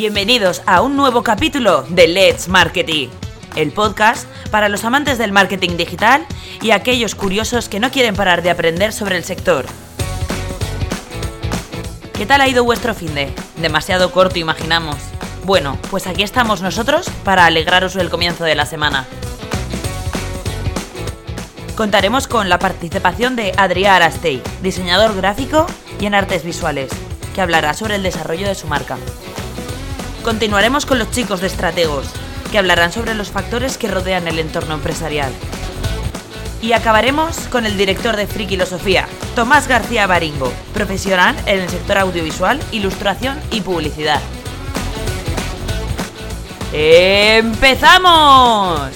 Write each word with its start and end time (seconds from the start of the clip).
Bienvenidos 0.00 0.62
a 0.64 0.80
un 0.80 0.96
nuevo 0.96 1.22
capítulo 1.22 1.82
de 1.90 2.08
Let's 2.08 2.48
Marketing, 2.48 3.08
el 3.54 3.70
podcast 3.70 4.26
para 4.50 4.70
los 4.70 4.82
amantes 4.84 5.18
del 5.18 5.30
marketing 5.30 5.76
digital 5.76 6.24
y 6.62 6.70
aquellos 6.70 7.14
curiosos 7.14 7.68
que 7.68 7.80
no 7.80 7.90
quieren 7.90 8.16
parar 8.16 8.40
de 8.40 8.48
aprender 8.48 8.94
sobre 8.94 9.18
el 9.18 9.24
sector. 9.24 9.66
¿Qué 12.14 12.24
tal 12.24 12.40
ha 12.40 12.48
ido 12.48 12.64
vuestro 12.64 12.94
fin 12.94 13.14
de? 13.14 13.30
Demasiado 13.58 14.10
corto, 14.10 14.38
imaginamos. 14.38 14.96
Bueno, 15.44 15.76
pues 15.90 16.06
aquí 16.06 16.22
estamos 16.22 16.62
nosotros 16.62 17.10
para 17.22 17.44
alegraros 17.44 17.94
el 17.96 18.08
comienzo 18.08 18.44
de 18.44 18.54
la 18.54 18.64
semana. 18.64 19.06
Contaremos 21.76 22.26
con 22.26 22.48
la 22.48 22.58
participación 22.58 23.36
de 23.36 23.52
Adrià 23.52 23.96
Arastey, 23.96 24.42
diseñador 24.62 25.14
gráfico 25.14 25.66
y 26.00 26.06
en 26.06 26.14
artes 26.14 26.42
visuales, 26.42 26.90
que 27.34 27.42
hablará 27.42 27.74
sobre 27.74 27.96
el 27.96 28.02
desarrollo 28.02 28.48
de 28.48 28.54
su 28.54 28.66
marca. 28.66 28.96
Continuaremos 30.22 30.84
con 30.84 30.98
los 30.98 31.10
chicos 31.10 31.40
de 31.40 31.46
Estrategos, 31.46 32.06
que 32.52 32.58
hablarán 32.58 32.92
sobre 32.92 33.14
los 33.14 33.30
factores 33.30 33.78
que 33.78 33.88
rodean 33.88 34.28
el 34.28 34.38
entorno 34.38 34.74
empresarial. 34.74 35.32
Y 36.60 36.72
acabaremos 36.72 37.38
con 37.48 37.64
el 37.64 37.78
director 37.78 38.16
de 38.16 38.26
Frikilosofía, 38.26 39.08
Tomás 39.34 39.66
García 39.66 40.06
Baringo, 40.06 40.52
profesional 40.74 41.34
en 41.46 41.60
el 41.60 41.70
sector 41.70 41.96
audiovisual, 41.96 42.60
ilustración 42.70 43.40
y 43.50 43.62
publicidad. 43.62 44.20
¡Empezamos! 46.74 48.90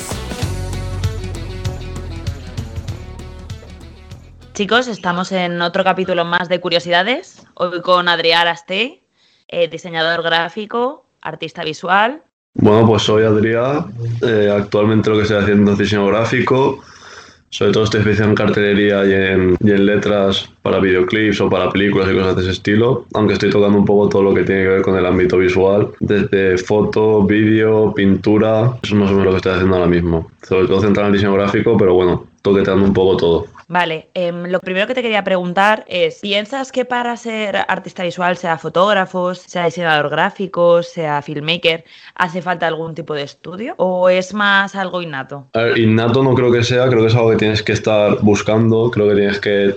Chicos, 4.52 4.88
estamos 4.88 5.32
en 5.32 5.62
otro 5.62 5.84
capítulo 5.84 6.27
más 6.27 6.51
de 6.51 6.60
Curiosidades. 6.60 7.46
Hoy 7.54 7.80
con 7.80 8.09
Adrià 8.09 8.40
Arastey, 8.40 9.02
eh, 9.49 9.68
diseñador 9.68 10.23
gráfico, 10.23 11.04
artista 11.25 11.65
visual. 11.65 12.23
Bueno, 12.55 12.87
pues 12.87 13.03
soy 13.03 13.25
Adrià. 13.25 13.85
Eh, 14.23 14.49
actualmente 14.55 15.11
lo 15.11 15.17
que 15.17 15.23
estoy 15.23 15.39
haciendo 15.39 15.73
es 15.73 15.79
diseño 15.79 16.07
gráfico. 16.07 16.79
Sobre 17.51 17.71
todo 17.71 17.85
estoy 17.85 18.01
especializado 18.01 18.30
en 18.30 18.35
cartelería 18.35 19.05
y 19.05 19.13
en, 19.13 19.87
letras 19.87 20.51
para 20.63 20.80
videoclips 20.80 21.41
o 21.41 21.49
para 21.49 21.71
películas 21.71 22.09
y 22.11 22.17
cosas 22.17 22.35
de 22.37 22.43
ese 22.43 22.51
estilo. 22.51 23.07
Aunque 23.15 23.35
estoy 23.35 23.51
tocando 23.51 23.79
un 23.79 23.85
poco 23.85 24.09
todo 24.09 24.23
lo 24.25 24.35
que 24.35 24.43
tiene 24.43 24.63
que 24.63 24.69
ver 24.69 24.83
con 24.83 24.97
el 24.97 25.07
ámbito 25.07 25.39
visual. 25.39 25.91
Desde 26.01 26.59
foto, 26.59 27.23
vídeo, 27.23 27.93
pintura. 27.95 28.77
Eso 28.83 28.95
es 28.95 29.01
más 29.01 29.11
o 29.11 29.13
menos 29.13 29.27
lo 29.27 29.30
que 29.33 29.37
estoy 29.37 29.52
haciendo 29.52 29.77
ahora 29.77 29.89
mismo. 29.89 30.30
Sobre 30.43 30.67
todo 30.67 30.80
centrado 30.80 31.09
en 31.09 31.13
diseño 31.13 31.35
gráfico, 31.35 31.77
pero 31.77 31.95
bueno, 31.95 32.27
toqueteando 32.43 32.85
un 32.85 32.93
poco 32.93 33.17
todo. 33.17 33.47
Vale, 33.75 34.07
em, 34.15 34.45
lo 34.53 34.61
primero 34.61 34.87
que 34.87 34.95
te 34.95 35.03
quería 35.03 35.25
preguntar 35.25 35.85
es, 35.89 36.21
¿piensas 36.21 36.71
que 36.71 36.85
para 36.85 37.17
ser 37.17 37.57
artista 37.67 38.05
visual, 38.05 38.37
sea 38.37 38.57
fotógrafo, 38.57 39.35
sea 39.35 39.65
diseñador 39.65 40.11
gráfico, 40.11 40.80
sea 40.85 41.21
filmmaker, 41.23 41.83
hace 42.15 42.41
falta 42.41 42.69
algún 42.69 42.95
tipo 42.95 43.15
de 43.15 43.25
estudio 43.25 43.75
o 43.79 44.09
es 44.09 44.33
más 44.33 44.77
algo 44.77 45.02
innato? 45.02 45.49
Innato 45.77 46.23
no 46.23 46.35
creo 46.35 46.52
que 46.52 46.63
sea, 46.63 46.87
creo 46.89 47.01
que 47.01 47.09
es 47.09 47.17
algo 47.17 47.30
que 47.30 47.37
tienes 47.37 47.65
que 47.65 47.73
estar 47.73 48.19
buscando, 48.21 48.93
creo 48.93 49.09
que 49.09 49.15
tienes 49.17 49.41
que... 49.41 49.75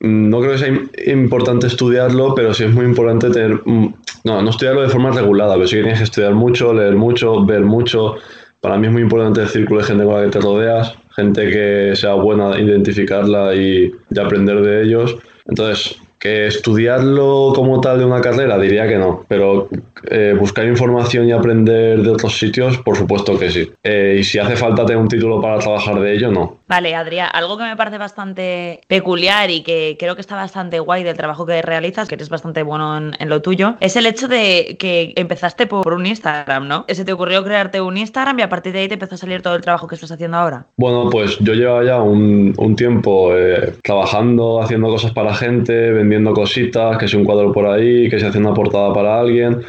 No 0.00 0.38
creo 0.40 0.52
que 0.52 0.58
sea 0.58 0.68
im- 0.68 0.90
importante 1.10 1.66
estudiarlo, 1.66 2.34
pero 2.36 2.54
sí 2.54 2.62
es 2.62 2.72
muy 2.72 2.84
importante 2.84 3.28
tener... 3.30 3.60
mm, 3.64 3.94
No, 4.22 4.40
no 4.40 4.50
estudiarlo 4.50 4.82
de 4.82 4.88
forma 4.88 5.10
regulada, 5.10 5.54
pero 5.54 5.66
sí 5.66 5.74
que 5.76 5.82
tienes 5.82 5.98
que 5.98 6.04
estudiar 6.04 6.34
mucho, 6.34 6.72
leer 6.72 6.94
mucho, 6.94 7.44
ver 7.44 7.62
mucho. 7.62 8.16
Para 8.60 8.76
mí 8.78 8.86
es 8.86 8.92
muy 8.92 9.02
importante 9.02 9.40
el 9.42 9.48
círculo 9.48 9.80
de 9.80 9.86
gente 9.86 10.04
con 10.04 10.14
la 10.14 10.22
que 10.24 10.30
te 10.30 10.40
rodeas, 10.40 10.94
gente 11.16 11.48
que 11.48 11.96
sea 11.96 12.14
buena 12.14 12.58
identificarla 12.58 13.54
y, 13.54 13.92
y 14.10 14.18
aprender 14.18 14.60
de 14.60 14.82
ellos. 14.82 15.16
Entonces, 15.46 15.98
que 16.24 16.46
estudiarlo 16.46 17.52
como 17.54 17.82
tal 17.82 17.98
de 17.98 18.06
una 18.06 18.22
carrera, 18.22 18.58
diría 18.58 18.88
que 18.88 18.96
no, 18.96 19.26
pero 19.28 19.68
eh, 20.10 20.34
buscar 20.38 20.66
información 20.66 21.28
y 21.28 21.32
aprender 21.32 22.00
de 22.00 22.10
otros 22.10 22.38
sitios, 22.38 22.78
por 22.78 22.96
supuesto 22.96 23.38
que 23.38 23.50
sí. 23.50 23.70
Eh, 23.82 24.16
y 24.20 24.24
si 24.24 24.38
hace 24.38 24.56
falta 24.56 24.86
tener 24.86 24.96
un 24.96 25.08
título 25.08 25.38
para 25.42 25.58
trabajar 25.58 26.00
de 26.00 26.14
ello, 26.14 26.30
no. 26.30 26.60
Vale, 26.66 26.94
Adrià, 26.94 27.26
algo 27.26 27.58
que 27.58 27.64
me 27.64 27.76
parece 27.76 27.98
bastante 27.98 28.80
peculiar 28.88 29.50
y 29.50 29.62
que 29.62 29.96
creo 29.98 30.14
que 30.14 30.22
está 30.22 30.34
bastante 30.34 30.80
guay 30.80 31.04
del 31.04 31.14
trabajo 31.14 31.44
que 31.44 31.60
realizas, 31.60 32.08
que 32.08 32.14
eres 32.14 32.30
bastante 32.30 32.62
bueno 32.62 32.96
en, 32.96 33.12
en 33.18 33.28
lo 33.28 33.42
tuyo, 33.42 33.74
es 33.80 33.94
el 33.96 34.06
hecho 34.06 34.26
de 34.26 34.76
que 34.78 35.12
empezaste 35.16 35.66
por 35.66 35.92
un 35.92 36.06
Instagram, 36.06 36.66
¿no? 36.66 36.86
Se 36.88 37.04
te 37.04 37.12
ocurrió 37.12 37.44
crearte 37.44 37.82
un 37.82 37.98
Instagram 37.98 38.38
y 38.38 38.42
a 38.42 38.48
partir 38.48 38.72
de 38.72 38.78
ahí 38.78 38.88
te 38.88 38.94
empezó 38.94 39.16
a 39.16 39.18
salir 39.18 39.42
todo 39.42 39.56
el 39.56 39.60
trabajo 39.60 39.86
que 39.88 39.96
estás 39.96 40.10
haciendo 40.10 40.38
ahora. 40.38 40.64
Bueno, 40.78 41.10
pues 41.10 41.38
yo 41.40 41.52
llevaba 41.52 41.84
ya 41.84 42.00
un, 42.00 42.54
un 42.56 42.76
tiempo 42.76 43.36
eh, 43.36 43.74
trabajando, 43.82 44.62
haciendo 44.62 44.88
cosas 44.88 45.12
para 45.12 45.34
gente, 45.34 45.90
vendiendo 45.90 46.13
cositas, 46.22 46.96
que 46.98 47.08
si 47.08 47.16
un 47.16 47.24
cuadro 47.24 47.52
por 47.52 47.66
ahí, 47.66 48.08
que 48.08 48.18
si 48.20 48.26
haciendo 48.26 48.50
una 48.50 48.56
portada 48.56 48.92
para 48.92 49.18
alguien, 49.20 49.60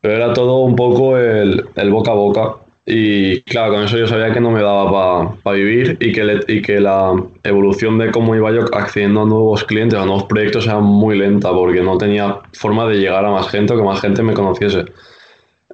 pero 0.00 0.14
era 0.14 0.32
todo 0.32 0.60
un 0.60 0.74
poco 0.76 1.18
el, 1.18 1.64
el 1.76 1.90
boca 1.90 2.12
a 2.12 2.14
boca. 2.14 2.54
Y 2.86 3.42
claro, 3.42 3.74
con 3.74 3.84
eso 3.84 3.98
yo 3.98 4.06
sabía 4.06 4.32
que 4.32 4.40
no 4.40 4.50
me 4.50 4.62
daba 4.62 5.34
para 5.42 5.56
vivir 5.56 5.96
y 6.00 6.12
que, 6.12 6.24
le- 6.24 6.40
y 6.48 6.62
que 6.62 6.80
la 6.80 7.12
evolución 7.44 7.98
de 7.98 8.10
cómo 8.10 8.34
iba 8.34 8.50
yo 8.52 8.62
accediendo 8.74 9.22
a 9.22 9.26
nuevos 9.26 9.64
clientes, 9.64 9.98
a 9.98 10.04
nuevos 10.06 10.24
proyectos 10.24 10.66
era 10.66 10.78
muy 10.80 11.16
lenta 11.18 11.52
porque 11.52 11.82
no 11.82 11.98
tenía 11.98 12.38
forma 12.52 12.86
de 12.88 12.96
llegar 12.98 13.24
a 13.24 13.30
más 13.30 13.48
gente 13.50 13.74
o 13.74 13.76
que 13.76 13.82
más 13.84 14.00
gente 14.00 14.22
me 14.22 14.32
conociese. 14.34 14.86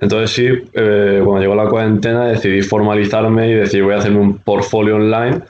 Entonces 0.00 0.30
sí, 0.30 0.46
eh, 0.74 1.22
cuando 1.24 1.40
llegó 1.40 1.54
la 1.54 1.68
cuarentena 1.68 2.26
decidí 2.26 2.62
formalizarme 2.62 3.48
y 3.50 3.54
decir 3.54 3.82
voy 3.82 3.94
a 3.94 3.98
hacerme 3.98 4.18
un 4.20 4.38
portfolio 4.38 4.96
online, 4.96 5.40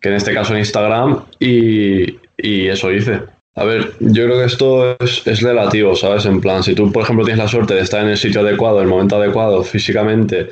que 0.00 0.08
en 0.08 0.14
este 0.16 0.34
caso 0.34 0.52
en 0.54 0.60
Instagram, 0.60 1.24
y, 1.38 2.16
y 2.36 2.66
eso 2.68 2.90
hice. 2.92 3.20
A 3.56 3.64
ver, 3.64 3.92
yo 4.00 4.24
creo 4.24 4.38
que 4.38 4.46
esto 4.46 4.96
es, 4.98 5.26
es 5.26 5.40
relativo, 5.40 5.94
¿sabes? 5.94 6.26
En 6.26 6.40
plan, 6.40 6.62
si 6.62 6.74
tú, 6.74 6.90
por 6.90 7.04
ejemplo, 7.04 7.24
tienes 7.24 7.42
la 7.42 7.48
suerte 7.48 7.74
de 7.74 7.82
estar 7.82 8.02
en 8.02 8.08
el 8.08 8.16
sitio 8.16 8.40
adecuado, 8.40 8.80
el 8.80 8.88
momento 8.88 9.16
adecuado, 9.16 9.62
físicamente, 9.62 10.48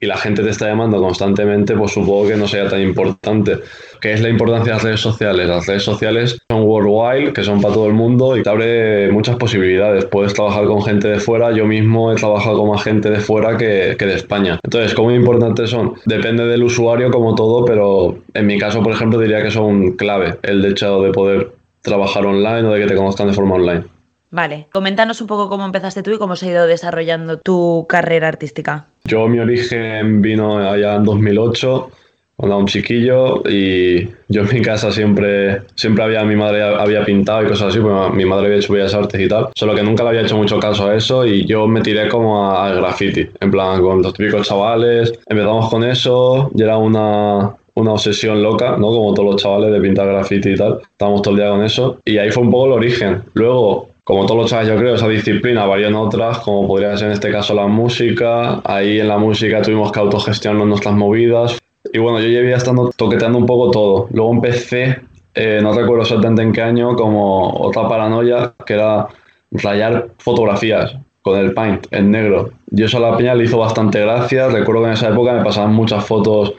y 0.00 0.06
la 0.06 0.16
gente 0.16 0.42
te 0.42 0.50
está 0.50 0.68
llamando 0.68 1.00
constantemente, 1.00 1.74
pues 1.74 1.92
supongo 1.92 2.28
que 2.28 2.36
no 2.36 2.46
sería 2.46 2.68
tan 2.68 2.80
importante. 2.80 3.58
¿Qué 4.00 4.12
es 4.12 4.20
la 4.20 4.28
importancia 4.28 4.66
de 4.66 4.76
las 4.76 4.82
redes 4.82 5.00
sociales? 5.00 5.48
Las 5.48 5.66
redes 5.66 5.82
sociales 5.82 6.38
son 6.50 6.62
worldwide, 6.62 7.32
que 7.32 7.42
son 7.42 7.60
para 7.60 7.74
todo 7.74 7.86
el 7.86 7.94
mundo 7.94 8.36
y 8.36 8.42
te 8.42 8.50
abre 8.50 9.10
muchas 9.10 9.36
posibilidades. 9.36 10.04
Puedes 10.04 10.34
trabajar 10.34 10.66
con 10.66 10.82
gente 10.82 11.08
de 11.08 11.18
fuera, 11.18 11.52
yo 11.52 11.64
mismo 11.64 12.12
he 12.12 12.16
trabajado 12.16 12.58
con 12.58 12.68
más 12.68 12.84
gente 12.84 13.10
de 13.10 13.20
fuera 13.20 13.56
que, 13.56 13.96
que 13.98 14.04
de 14.06 14.14
España. 14.14 14.60
Entonces, 14.62 14.94
¿cómo 14.94 15.10
importantes 15.10 15.70
son? 15.70 15.94
Depende 16.04 16.44
del 16.46 16.62
usuario 16.62 17.10
como 17.10 17.34
todo, 17.34 17.64
pero 17.64 18.18
en 18.34 18.46
mi 18.46 18.58
caso, 18.58 18.82
por 18.82 18.92
ejemplo, 18.92 19.18
diría 19.18 19.42
que 19.42 19.50
son 19.50 19.92
clave 19.92 20.36
el 20.42 20.64
hecho 20.66 21.00
de 21.00 21.12
poder 21.12 21.53
trabajar 21.84 22.26
online 22.26 22.66
o 22.66 22.72
de 22.72 22.80
que 22.80 22.86
te 22.86 22.96
conozcan 22.96 23.28
de 23.28 23.34
forma 23.34 23.54
online. 23.54 23.84
Vale, 24.30 24.66
coméntanos 24.72 25.20
un 25.20 25.28
poco 25.28 25.48
cómo 25.48 25.64
empezaste 25.64 26.02
tú 26.02 26.10
y 26.10 26.18
cómo 26.18 26.34
se 26.34 26.46
ha 26.46 26.50
ido 26.50 26.66
desarrollando 26.66 27.38
tu 27.38 27.86
carrera 27.88 28.26
artística. 28.26 28.86
Yo, 29.04 29.28
mi 29.28 29.38
origen 29.38 30.22
vino 30.22 30.58
allá 30.58 30.96
en 30.96 31.04
2008, 31.04 31.90
cuando 32.34 32.56
era 32.56 32.60
un 32.60 32.66
chiquillo, 32.66 33.48
y 33.48 34.08
yo 34.28 34.42
en 34.42 34.52
mi 34.52 34.60
casa 34.60 34.90
siempre, 34.90 35.62
siempre 35.76 36.02
había, 36.02 36.24
mi 36.24 36.34
madre 36.34 36.64
había 36.64 37.04
pintado 37.04 37.44
y 37.44 37.46
cosas 37.46 37.68
así, 37.68 37.78
porque 37.78 38.16
mi 38.16 38.24
madre 38.24 38.46
había 38.46 38.58
hecho 38.58 38.72
bellas 38.72 38.94
artes 38.94 39.20
y 39.20 39.28
tal, 39.28 39.50
solo 39.54 39.72
que 39.72 39.84
nunca 39.84 40.02
le 40.02 40.08
había 40.08 40.22
hecho 40.22 40.36
mucho 40.36 40.58
caso 40.58 40.88
a 40.88 40.96
eso 40.96 41.24
y 41.24 41.46
yo 41.46 41.68
me 41.68 41.80
tiré 41.82 42.08
como 42.08 42.50
al 42.52 42.76
graffiti, 42.76 43.28
en 43.38 43.50
plan, 43.52 43.80
con 43.80 44.02
los 44.02 44.14
típicos 44.14 44.48
chavales, 44.48 45.12
empezamos 45.26 45.70
con 45.70 45.84
eso, 45.84 46.50
y 46.56 46.62
era 46.62 46.76
una, 46.76 47.54
una 47.74 47.92
obsesión 47.92 48.42
loca, 48.42 48.76
¿no? 48.76 48.88
Como 48.88 49.14
todos 49.14 49.32
los 49.32 49.42
chavales 49.42 49.72
de 49.72 49.80
pintar 49.80 50.06
graffiti 50.06 50.50
y 50.50 50.56
tal, 50.56 50.80
estábamos 50.82 51.22
todo 51.22 51.34
el 51.34 51.40
día 51.40 51.50
con 51.50 51.64
eso, 51.64 51.98
y 52.04 52.18
ahí 52.18 52.30
fue 52.30 52.42
un 52.42 52.50
poco 52.50 52.66
el 52.66 52.72
origen. 52.72 53.22
Luego, 53.34 53.88
como 54.04 54.26
todos 54.26 54.42
los 54.42 54.50
chavales, 54.50 54.72
yo 54.72 54.78
creo, 54.78 54.94
esa 54.94 55.08
disciplina 55.08 55.66
varió 55.66 55.88
en 55.88 55.94
otras, 55.94 56.38
como 56.38 56.68
podría 56.68 56.96
ser 56.96 57.08
en 57.08 57.14
este 57.14 57.30
caso 57.32 57.54
la 57.54 57.66
música. 57.66 58.60
Ahí 58.64 59.00
en 59.00 59.08
la 59.08 59.18
música 59.18 59.62
tuvimos 59.62 59.90
que 59.90 60.00
autogestionar 60.00 60.66
nuestras 60.66 60.94
movidas. 60.94 61.58
Y 61.92 61.98
bueno, 61.98 62.20
yo 62.20 62.28
llevía 62.28 62.56
estando 62.56 62.90
toqueteando 62.96 63.38
un 63.38 63.46
poco 63.46 63.70
todo. 63.70 64.08
Luego 64.10 64.32
empecé, 64.32 65.00
eh, 65.34 65.60
no 65.62 65.72
recuerdo 65.72 66.02
exactamente 66.02 66.42
en 66.42 66.52
qué 66.52 66.62
año, 66.62 66.94
como 66.96 67.50
otra 67.60 67.88
paranoia, 67.88 68.52
que 68.66 68.74
era 68.74 69.08
rayar 69.50 70.08
fotografías 70.18 70.96
con 71.22 71.38
el 71.38 71.54
paint 71.54 71.86
en 71.90 72.10
negro. 72.10 72.50
Yo 72.70 72.84
eso 72.84 72.98
a 72.98 73.10
la 73.10 73.16
peña 73.16 73.34
le 73.34 73.44
hizo 73.44 73.56
bastante 73.56 74.00
gracia. 74.00 74.48
Recuerdo 74.48 74.82
que 74.82 74.88
en 74.88 74.92
esa 74.92 75.08
época 75.08 75.32
me 75.32 75.42
pasaban 75.42 75.72
muchas 75.72 76.04
fotos 76.04 76.52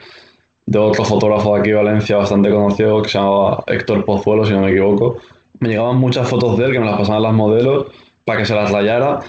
de 0.66 0.78
otro 0.78 1.04
fotógrafo 1.04 1.54
de 1.54 1.60
aquí 1.60 1.70
de 1.70 1.76
Valencia 1.76 2.16
bastante 2.16 2.50
conocido 2.50 3.00
que 3.02 3.08
se 3.08 3.18
llamaba 3.18 3.62
Héctor 3.66 4.04
Pozuelo, 4.04 4.44
si 4.44 4.52
no 4.52 4.60
me 4.60 4.70
equivoco. 4.70 5.16
Me 5.60 5.68
llegaban 5.68 5.96
muchas 5.96 6.28
fotos 6.28 6.58
de 6.58 6.66
él 6.66 6.72
que 6.72 6.80
me 6.80 6.86
las 6.86 6.98
pasaban 6.98 7.22
las 7.22 7.32
modelos 7.32 7.86
para 8.24 8.40
que 8.40 8.44
se 8.44 8.54
las 8.54 8.70
rayara, 8.72 9.20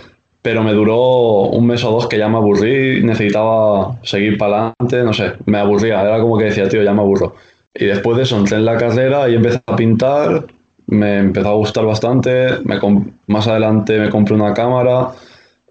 pero 0.41 0.63
me 0.63 0.73
duró 0.73 1.43
un 1.43 1.67
mes 1.67 1.83
o 1.83 1.91
dos 1.91 2.07
que 2.07 2.17
ya 2.17 2.27
me 2.27 2.37
aburrí, 2.37 3.03
necesitaba 3.03 3.97
seguir 4.01 4.37
para 4.37 4.73
adelante, 4.79 5.03
no 5.03 5.13
sé, 5.13 5.33
me 5.45 5.59
aburría, 5.59 6.01
era 6.01 6.19
como 6.19 6.37
que 6.37 6.45
decía, 6.45 6.67
tío, 6.67 6.81
ya 6.83 6.93
me 6.93 7.01
aburro. 7.01 7.35
Y 7.73 7.85
después 7.85 8.17
de 8.17 8.23
eso 8.23 8.37
entré 8.37 8.57
en 8.57 8.65
la 8.65 8.77
carrera 8.77 9.29
y 9.29 9.35
empecé 9.35 9.61
a 9.67 9.75
pintar, 9.75 10.47
me 10.87 11.19
empezó 11.19 11.49
a 11.49 11.53
gustar 11.53 11.85
bastante, 11.85 12.49
más 13.27 13.47
adelante 13.47 13.99
me 13.99 14.09
compré 14.09 14.33
una 14.33 14.53
cámara, 14.53 15.11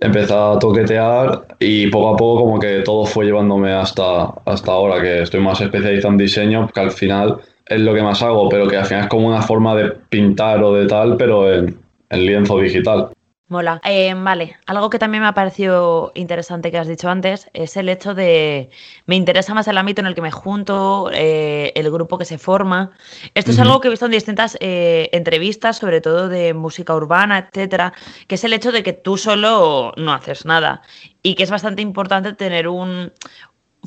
empecé 0.01 0.35
a 0.35 0.59
toquetear 0.59 1.47
y 1.59 1.87
poco 1.89 2.15
a 2.15 2.17
poco 2.17 2.41
como 2.45 2.59
que 2.59 2.81
todo 2.81 3.07
fue 3.07 3.27
llevándome 3.27 3.73
hasta, 3.73 4.33
hasta 4.45 4.73
ahora, 4.73 5.01
que 5.01 5.23
estoy 5.23 5.41
más 5.41 5.61
especializado 5.61 6.13
en 6.13 6.19
diseño, 6.19 6.69
que 6.69 6.81
al 6.81 6.91
final 6.91 7.39
es 7.67 7.81
lo 7.81 7.95
que 7.95 8.03
más 8.03 8.23
hago, 8.23 8.49
pero 8.49 8.69
que 8.69 8.77
al 8.77 8.87
final 8.87 9.05
es 9.05 9.09
como 9.09 9.29
una 9.29 9.43
forma 9.43 9.75
de 9.75 9.91
pintar 10.09 10.63
o 10.63 10.75
de 10.75 10.87
tal, 10.87 11.17
pero 11.17 11.53
en, 11.53 11.79
en 12.11 12.27
lienzo 12.27 12.59
digital. 12.59 13.09
Mola. 13.49 13.81
Eh, 13.85 14.13
vale, 14.13 14.57
algo 14.67 14.91
que 14.91 14.99
también 14.99 15.23
me 15.23 15.29
ha 15.29 15.35
parecido 15.35 16.11
interesante 16.17 16.73
que 16.73 16.79
has 16.79 16.89
dicho 16.89 17.09
antes 17.09 17.49
es 17.53 17.77
el 17.77 17.89
hecho 17.89 18.13
de 18.13 18.71
me 19.07 19.15
interesa 19.15 19.55
más 19.55 19.69
el 19.69 19.79
ámbito 19.79 20.01
en 20.01 20.09
el 20.09 20.17
que 20.17 20.21
me 20.21 20.33
junto, 20.33 21.11
eh, 21.13 21.73
el 21.77 21.89
grupo 21.93 22.19
que 22.19 22.25
se 22.25 22.39
forma. 22.39 22.91
Esto 23.35 23.53
es 23.53 23.61
algo 23.61 23.81
que 23.81 23.87
he 23.87 23.91
visto 23.93 24.07
en 24.07 24.11
distintas 24.11 24.57
eh, 24.59 25.11
entrevistas, 25.13 25.79
sobre 25.79 26.01
todo 26.01 26.29
de 26.29 26.55
música 26.55 26.93
urbana, 26.97 27.39
etcétera, 27.39 27.93
que 28.27 28.35
es 28.35 28.43
el 28.43 28.53
hecho 28.53 28.73
de 28.73 28.83
que 28.83 28.93
tú 28.93 29.17
solo 29.17 29.93
no 29.97 30.13
haces 30.13 30.45
nada 30.45 30.83
y 31.23 31.37
que 31.37 31.45
es 31.45 31.51
bastante 31.51 31.83
importante 31.83 32.33
tener 32.33 32.67
un, 32.67 33.13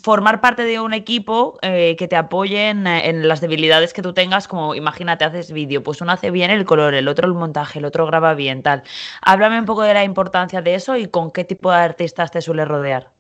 formar 0.02 0.42
parte 0.42 0.64
de 0.64 0.80
un 0.80 0.94
equipo 0.94 1.58
eh, 1.62 1.96
que 1.98 2.08
te 2.08 2.16
apoye 2.16 2.70
en, 2.70 3.28
las 3.28 3.42
debilidades 3.42 3.94
que 3.94 4.02
tú 4.02 4.14
tengas, 4.14 4.48
como 4.48 4.76
imagínate, 4.76 5.26
haces 5.26 5.52
vídeo, 5.52 5.84
pues 5.84 6.02
uno 6.02 6.12
hace 6.12 6.32
bien 6.32 6.52
el 6.52 6.66
color, 6.66 6.94
el 6.94 7.08
otro 7.08 7.28
el 7.28 7.34
montaje, 7.34 7.80
el 7.80 7.86
otro 7.86 8.06
graba 8.06 8.34
bien, 8.34 8.64
tal. 8.64 8.84
Háblame 9.22 9.60
un 9.60 9.66
poco 9.66 9.84
de 9.84 9.94
la 9.94 10.04
importancia 10.04 10.62
de 10.62 10.76
eso 10.76 10.96
y 10.96 11.08
con 11.08 11.32
qué 11.32 11.44
tipo 11.44 11.72
de 11.72 11.78
artistas 11.78 12.32
te 12.32 12.42
suele 12.42 12.66
rodear. 12.66 13.12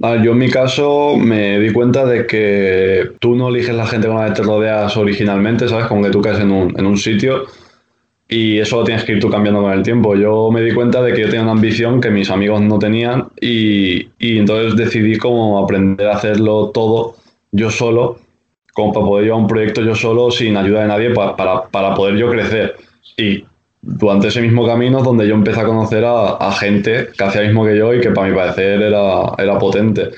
yo 0.00 0.32
en 0.32 0.38
mi 0.38 0.50
caso 0.50 1.16
me 1.16 1.58
di 1.58 1.72
cuenta 1.72 2.04
de 2.04 2.26
que 2.26 3.12
tú 3.20 3.34
no 3.34 3.48
eliges 3.48 3.74
la 3.74 3.86
gente 3.86 4.08
con 4.08 4.18
la 4.18 4.26
que 4.26 4.40
te 4.40 4.42
rodeas 4.42 4.96
originalmente, 4.96 5.68
¿sabes? 5.68 5.86
Como 5.86 6.02
que 6.02 6.10
tú 6.10 6.20
caes 6.20 6.40
en 6.40 6.50
un, 6.50 6.78
en 6.78 6.86
un 6.86 6.96
sitio 6.96 7.46
y 8.28 8.58
eso 8.58 8.80
lo 8.80 8.84
tienes 8.84 9.04
que 9.04 9.12
ir 9.12 9.20
tú 9.20 9.30
cambiando 9.30 9.62
con 9.62 9.72
el 9.72 9.82
tiempo. 9.82 10.16
Yo 10.16 10.50
me 10.50 10.62
di 10.62 10.72
cuenta 10.72 11.00
de 11.02 11.12
que 11.12 11.22
yo 11.22 11.26
tenía 11.28 11.42
una 11.42 11.52
ambición 11.52 12.00
que 12.00 12.10
mis 12.10 12.28
amigos 12.30 12.60
no 12.60 12.78
tenían 12.78 13.28
y, 13.40 14.08
y 14.18 14.38
entonces 14.38 14.76
decidí 14.76 15.16
como 15.16 15.62
aprender 15.62 16.08
a 16.08 16.16
hacerlo 16.16 16.70
todo 16.70 17.16
yo 17.52 17.70
solo, 17.70 18.18
como 18.72 18.92
para 18.92 19.06
poder 19.06 19.24
llevar 19.26 19.40
un 19.40 19.46
proyecto 19.46 19.80
yo 19.82 19.94
solo 19.94 20.30
sin 20.30 20.56
ayuda 20.56 20.82
de 20.82 20.88
nadie 20.88 21.10
para, 21.10 21.36
para, 21.36 21.62
para 21.68 21.94
poder 21.94 22.16
yo 22.16 22.28
crecer. 22.30 22.74
Y 23.16 23.44
durante 23.80 24.28
ese 24.28 24.42
mismo 24.42 24.66
camino 24.66 24.98
es 24.98 25.04
donde 25.04 25.28
yo 25.28 25.34
empecé 25.34 25.60
a 25.60 25.64
conocer 25.64 26.04
a, 26.04 26.32
a, 26.32 26.52
gente 26.52 27.08
que 27.16 27.24
hacía 27.24 27.42
lo 27.42 27.46
mismo 27.46 27.64
que 27.64 27.78
yo 27.78 27.94
y 27.94 28.00
que 28.00 28.10
para 28.10 28.28
mi 28.28 28.34
parecer 28.34 28.82
era, 28.82 29.34
era 29.38 29.58
potente. 29.58 30.10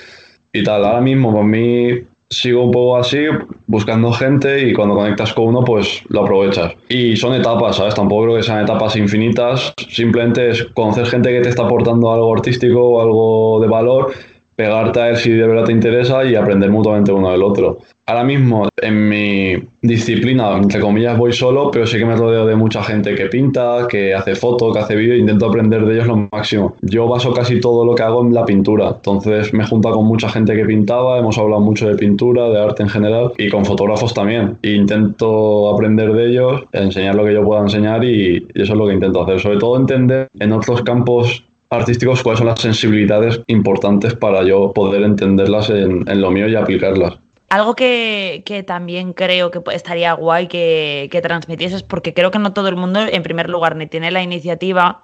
Y 0.51 0.65
tal, 0.65 0.85
ahora 0.85 1.03
mismo 1.03 1.31
para 1.33 1.45
mí 1.45 1.91
sigo 2.31 2.65
un 2.65 2.71
poco 2.71 2.97
así, 2.97 3.25
buscando 3.67 4.13
gente 4.13 4.69
y 4.69 4.73
cuando 4.73 4.95
conectas 4.95 5.33
con 5.33 5.47
uno, 5.47 5.65
pues 5.65 6.03
lo 6.09 6.23
aprovechas. 6.23 6.75
Y 6.89 7.17
son 7.17 7.35
etapas, 7.35 7.77
¿sabes? 7.77 7.95
Tampoco 7.95 8.25
creo 8.25 8.37
que 8.37 8.43
sean 8.43 8.63
etapas 8.63 8.97
infinitas, 8.97 9.73
simplemente 9.89 10.51
es 10.51 10.65
conocer 10.75 11.07
gente 11.07 11.31
que 11.31 11.41
te 11.41 11.49
está 11.49 11.65
aportando 11.65 12.13
algo 12.13 12.35
artístico 12.35 12.81
o 12.81 13.01
algo 13.01 13.61
de 13.61 13.69
valor 13.69 14.13
pegarte 14.59 15.01
a 15.01 15.11
él 15.11 15.17
si 15.17 15.31
de 15.31 15.47
verdad 15.47 15.67
te 15.67 15.73
interesa 15.73 16.25
y 16.25 16.35
aprender 16.35 16.69
mutuamente 16.69 17.13
uno 17.13 17.31
del 17.31 17.45
otro. 17.45 17.79
Ahora 18.07 18.25
mismo 18.25 18.67
en 18.83 19.09
mi 19.09 19.55
disciplina, 19.83 20.57
entre 20.57 20.81
comillas, 20.81 21.17
voy 21.17 21.33
solo, 21.33 21.71
pero 21.71 21.87
sí 21.87 21.97
que 21.97 22.05
me 22.05 22.17
rodeo 22.17 22.45
de 22.45 22.57
mucha 22.57 22.83
gente 22.83 23.15
que 23.15 23.27
pinta, 23.27 23.87
que 23.89 24.15
hace 24.15 24.35
fotos, 24.35 24.73
que 24.73 24.81
hace 24.81 24.97
vídeo 24.97 25.15
intento 25.15 25.47
aprender 25.47 25.85
de 25.85 25.95
ellos 25.95 26.09
lo 26.09 26.29
máximo. 26.33 26.75
Yo 26.81 27.07
baso 27.07 27.33
casi 27.33 27.61
todo 27.61 27.85
lo 27.85 27.95
que 27.95 28.03
hago 28.03 28.27
en 28.27 28.35
la 28.35 28.45
pintura, 28.45 28.95
entonces 28.97 29.55
me 29.55 29.65
junto 29.65 29.93
con 29.93 30.07
mucha 30.07 30.29
gente 30.29 30.57
que 30.57 30.65
pintaba, 30.65 31.19
hemos 31.19 31.39
hablado 31.39 31.61
mucho 31.61 31.87
de 31.87 31.95
pintura, 31.95 32.49
de 32.49 32.61
arte 32.61 32.83
en 32.83 32.89
general 32.89 33.31
y 33.39 33.49
con 33.51 33.65
fotógrafos 33.65 34.13
también. 34.13 34.59
E 34.63 34.73
intento 34.73 35.73
aprender 35.73 36.13
de 36.15 36.31
ellos, 36.31 36.65
enseñar 36.73 37.15
lo 37.15 37.25
que 37.25 37.35
yo 37.35 37.45
pueda 37.45 37.61
enseñar 37.61 38.03
y, 38.05 38.45
y 38.55 38.63
eso 38.63 38.73
es 38.73 38.79
lo 38.79 38.89
que 38.89 38.95
intento 38.95 39.23
hacer. 39.23 39.39
Sobre 39.39 39.59
todo 39.59 39.77
entender 39.77 40.27
en 40.41 40.51
otros 40.51 40.83
campos 40.83 41.45
artísticos 41.71 42.23
cuáles 42.23 42.39
son 42.39 42.49
las 42.49 42.61
sensibilidades 42.61 43.41
importantes 43.47 44.15
para 44.15 44.43
yo 44.43 44.73
poder 44.73 45.03
entenderlas 45.03 45.71
en, 45.71 46.05
lo 46.21 46.31
mío 46.31 46.49
y 46.49 46.57
aplicarlas. 46.57 47.19
Algo 47.51 47.75
que, 47.75 48.65
también 48.67 49.13
creo 49.13 49.51
que 49.51 49.61
estaría 49.73 50.13
guay 50.13 50.49
que, 50.49 51.09
que 51.11 51.23
transmitieses, 51.23 51.83
porque 51.83 52.13
creo 52.13 52.31
que 52.31 52.39
no 52.39 52.53
todo 52.53 52.69
el 52.69 52.77
mundo, 52.77 53.01
en 53.01 53.23
primer 53.23 53.49
lugar, 53.49 53.77
ni 53.77 53.87
tiene 53.87 54.11
la 54.11 54.23
iniciativa, 54.23 55.03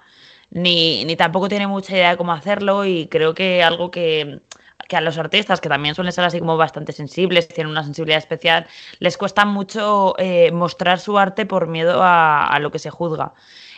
ni, 0.51 1.05
ni 1.05 1.15
tampoco 1.15 1.49
tiene 1.49 1.67
mucha 1.67 1.93
idea 1.93 2.11
de 2.11 2.17
cómo 2.17 2.33
hacerlo, 2.33 2.85
y 2.85 3.07
creo 3.07 3.33
que 3.33 3.63
algo 3.63 3.89
que, 3.89 4.41
a 4.91 5.01
los 5.01 5.17
artistas, 5.17 5.59
que 5.59 5.69
también 5.69 5.95
suelen 5.95 6.13
ser 6.13 6.23
así 6.23 6.39
como 6.39 6.55
bastante 6.57 6.91
sensibles, 6.91 7.47
tienen 7.47 7.71
una 7.71 7.83
sensibilidad 7.83 8.19
especial, 8.19 8.67
les 8.99 9.17
cuesta 9.17 9.45
mucho 9.45 10.13
eh, 10.19 10.51
mostrar 10.51 10.99
su 10.99 11.17
arte 11.17 11.47
por 11.47 11.67
miedo 11.67 12.03
a, 12.03 12.45
a, 12.47 12.59
lo 12.59 12.71
que 12.71 12.77
se 12.77 12.91
juzga. 12.91 13.33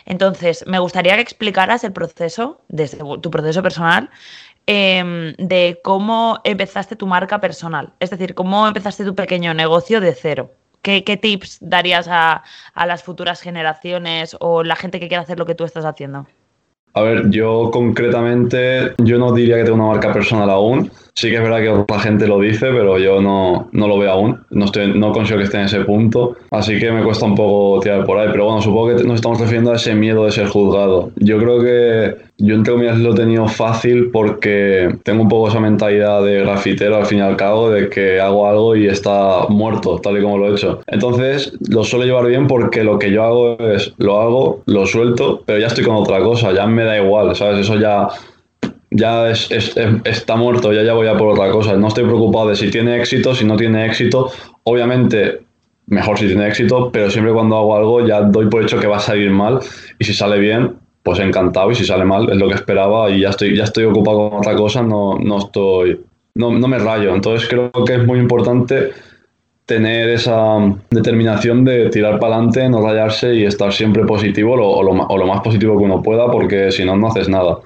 Entonces, 0.06 0.64
me 0.66 0.78
gustaría 0.78 1.14
que 1.16 1.22
explicaras 1.22 1.84
el 1.84 1.92
proceso, 1.92 2.60
desde 2.68 2.98
tu 3.20 3.30
proceso 3.30 3.62
personal, 3.62 4.10
em, 4.66 5.34
de 5.38 5.80
cómo 5.82 6.40
empezaste 6.44 6.96
tu 6.96 7.06
marca 7.06 7.40
personal. 7.40 7.92
Es 8.00 8.10
decir, 8.10 8.34
cómo 8.34 8.66
empezaste 8.66 9.04
tu 9.04 9.14
pequeño 9.14 9.54
negocio 9.54 10.00
de 10.00 10.14
cero. 10.14 10.50
¿Qué, 10.82 11.02
tips 11.02 11.58
darías 11.60 12.08
a, 12.08 12.42
a 12.72 12.86
las 12.86 13.02
futuras 13.02 13.42
generaciones 13.42 14.36
o 14.40 14.62
la 14.62 14.76
gente 14.76 15.00
que 15.00 15.08
quiera 15.08 15.22
hacer 15.22 15.38
lo 15.38 15.44
que 15.44 15.54
tú 15.54 15.64
estás 15.64 15.84
haciendo? 15.84 16.26
A 16.94 17.02
ver, 17.02 17.30
yo 17.30 17.70
concretamente, 17.70 18.94
yo 18.98 19.18
no 19.18 19.32
diría 19.32 19.56
que 19.56 19.64
tengo 19.64 19.76
una 19.76 19.92
marca 19.92 20.12
personal 20.12 20.50
aún. 20.50 20.90
Sí 21.18 21.30
que 21.30 21.34
es 21.34 21.42
verdad 21.42 21.58
que 21.58 21.68
otra 21.68 21.98
gente 21.98 22.28
lo 22.28 22.38
dice, 22.38 22.68
pero 22.70 22.96
yo 22.96 23.20
no, 23.20 23.68
no 23.72 23.88
lo 23.88 23.98
veo 23.98 24.12
aún. 24.12 24.40
No, 24.50 24.66
estoy, 24.66 24.96
no 24.96 25.10
consigo 25.10 25.38
que 25.38 25.46
esté 25.46 25.56
en 25.56 25.64
ese 25.64 25.80
punto. 25.80 26.36
Así 26.52 26.78
que 26.78 26.92
me 26.92 27.02
cuesta 27.02 27.26
un 27.26 27.34
poco 27.34 27.80
tirar 27.80 28.04
por 28.04 28.18
ahí. 28.18 28.28
Pero 28.30 28.44
bueno, 28.44 28.62
supongo 28.62 28.96
que 28.96 29.02
nos 29.02 29.16
estamos 29.16 29.40
refiriendo 29.40 29.72
a 29.72 29.74
ese 29.74 29.96
miedo 29.96 30.24
de 30.26 30.30
ser 30.30 30.46
juzgado. 30.46 31.10
Yo 31.16 31.40
creo 31.40 31.60
que 31.60 32.28
yo 32.36 32.54
entre 32.54 32.72
comillas 32.72 33.00
lo 33.00 33.14
he 33.14 33.16
tenido 33.16 33.48
fácil 33.48 34.10
porque 34.12 34.94
tengo 35.02 35.22
un 35.22 35.28
poco 35.28 35.48
esa 35.48 35.58
mentalidad 35.58 36.22
de 36.22 36.38
grafitero 36.38 36.94
al 36.94 37.06
fin 37.06 37.18
y 37.18 37.22
al 37.22 37.36
cabo, 37.36 37.68
de 37.68 37.88
que 37.88 38.20
hago 38.20 38.46
algo 38.46 38.76
y 38.76 38.86
está 38.86 39.48
muerto, 39.48 39.98
tal 39.98 40.18
y 40.18 40.22
como 40.22 40.38
lo 40.38 40.46
he 40.46 40.52
hecho. 40.52 40.82
Entonces 40.86 41.52
lo 41.68 41.82
suelo 41.82 42.04
llevar 42.04 42.26
bien 42.28 42.46
porque 42.46 42.84
lo 42.84 42.96
que 42.96 43.10
yo 43.10 43.24
hago 43.24 43.58
es, 43.58 43.92
lo 43.98 44.20
hago, 44.20 44.62
lo 44.66 44.86
suelto, 44.86 45.42
pero 45.44 45.58
ya 45.58 45.66
estoy 45.66 45.82
con 45.82 45.96
otra 45.96 46.20
cosa, 46.20 46.52
ya 46.52 46.64
me 46.68 46.84
da 46.84 46.96
igual, 46.96 47.34
¿sabes? 47.34 47.58
Eso 47.58 47.74
ya 47.74 48.06
ya 48.90 49.30
es, 49.30 49.48
está 50.04 50.36
muerto, 50.36 50.72
ya, 50.72 50.82
ya 50.82 50.94
voy 50.94 51.08
a 51.08 51.16
por 51.16 51.28
otra 51.28 51.50
cosa. 51.50 51.76
No 51.76 51.88
estoy 51.88 52.04
preocupado 52.04 52.48
de 52.48 52.56
si 52.56 52.70
tiene 52.70 52.96
éxito, 52.96 53.34
si 53.34 53.44
no 53.44 53.56
tiene 53.56 53.86
éxito. 53.86 54.30
Obviamente, 54.64 55.40
mejor 55.86 56.18
si 56.18 56.26
tiene 56.26 56.46
éxito, 56.46 56.90
pero 56.92 57.10
siempre 57.10 57.32
cuando 57.32 57.56
hago 57.56 57.76
algo 57.76 58.06
ya 58.06 58.22
doy 58.22 58.48
por 58.48 58.62
hecho 58.62 58.78
que 58.78 58.86
va 58.86 58.96
a 58.96 59.00
salir 59.00 59.30
mal 59.30 59.60
y 59.98 60.04
si 60.04 60.14
sale 60.14 60.38
bien, 60.38 60.76
pues 61.02 61.18
encantado 61.20 61.70
y 61.70 61.74
si 61.74 61.84
sale 61.84 62.04
mal 62.04 62.30
es 62.30 62.36
lo 62.36 62.48
que 62.48 62.54
esperaba 62.54 63.10
y 63.10 63.20
ya 63.20 63.30
estoy, 63.30 63.56
ya 63.56 63.64
estoy 63.64 63.84
ocupado 63.84 64.30
con 64.30 64.40
otra 64.40 64.54
cosa, 64.56 64.82
no, 64.82 65.18
no 65.18 65.38
estoy, 65.38 66.00
no, 66.34 66.50
no 66.50 66.68
me 66.68 66.78
rayo. 66.78 67.14
Entonces 67.14 67.48
creo 67.48 67.70
que 67.86 67.94
es 67.94 68.06
muy 68.06 68.18
importante 68.18 68.90
tener 69.66 70.08
esa 70.08 70.58
determinación 70.90 71.62
de 71.62 71.90
tirar 71.90 72.18
para 72.18 72.36
adelante, 72.36 72.68
no 72.70 72.80
rayarse 72.80 73.34
y 73.34 73.44
estar 73.44 73.70
siempre 73.70 74.04
positivo 74.04 74.54
o 74.54 74.82
lo 74.82 75.26
más 75.26 75.40
positivo 75.42 75.76
que 75.76 75.84
uno 75.84 76.02
pueda 76.02 76.30
porque 76.30 76.72
si 76.72 76.86
no, 76.86 76.96
no 76.96 77.08
haces 77.08 77.28
nada 77.28 77.58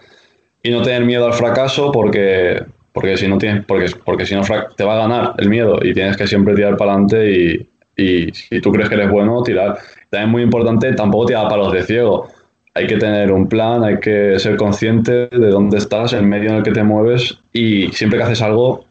y 0.62 0.70
no 0.70 0.82
tener 0.82 1.04
miedo 1.04 1.26
al 1.26 1.34
fracaso 1.34 1.90
porque, 1.92 2.62
porque 2.92 3.16
si 3.16 3.28
no 3.28 3.38
tienes, 3.38 3.64
porque, 3.64 3.90
porque 4.04 4.26
si 4.26 4.34
no 4.34 4.42
te 4.76 4.84
va 4.84 4.94
a 4.94 5.08
ganar 5.08 5.34
el 5.38 5.48
miedo 5.48 5.78
y 5.82 5.92
tienes 5.92 6.16
que 6.16 6.26
siempre 6.26 6.54
tirar 6.54 6.76
para 6.76 6.92
adelante 6.92 7.32
y, 7.32 7.68
y 7.96 8.32
si 8.32 8.60
tú 8.60 8.70
crees 8.72 8.88
que 8.88 8.94
eres 8.94 9.10
bueno, 9.10 9.42
tirar. 9.42 9.78
También 10.10 10.28
es 10.28 10.32
muy 10.32 10.42
importante 10.42 10.92
tampoco 10.92 11.26
tirar 11.26 11.48
palos 11.48 11.72
de 11.72 11.82
ciego. 11.82 12.28
Hay 12.74 12.86
que 12.86 12.96
tener 12.96 13.32
un 13.32 13.48
plan, 13.48 13.84
hay 13.84 13.98
que 13.98 14.38
ser 14.38 14.56
consciente 14.56 15.28
de 15.28 15.50
dónde 15.50 15.78
estás, 15.78 16.12
el 16.14 16.26
medio 16.26 16.50
en 16.50 16.56
el 16.56 16.62
que 16.62 16.72
te 16.72 16.82
mueves 16.82 17.38
y 17.52 17.88
siempre 17.88 18.18
que 18.18 18.24
haces 18.24 18.40
algo... 18.40 18.84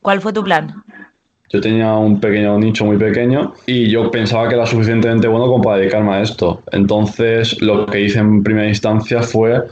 ¿Cuál 0.00 0.20
fue 0.20 0.32
tu 0.32 0.42
plan? 0.42 0.82
Yo 1.50 1.60
tenía 1.60 1.92
un 1.94 2.18
pequeño 2.18 2.58
nicho 2.58 2.84
muy 2.84 2.96
pequeño 2.96 3.52
y 3.66 3.88
yo 3.88 4.10
pensaba 4.10 4.48
que 4.48 4.54
era 4.54 4.66
suficientemente 4.66 5.28
bueno 5.28 5.46
como 5.46 5.62
para 5.62 5.78
dedicarme 5.78 6.14
a 6.14 6.22
esto. 6.22 6.62
Entonces 6.72 7.60
lo 7.60 7.86
que 7.86 8.00
hice 8.00 8.18
en 8.18 8.42
primera 8.42 8.68
instancia 8.68 9.22
fue 9.22 9.62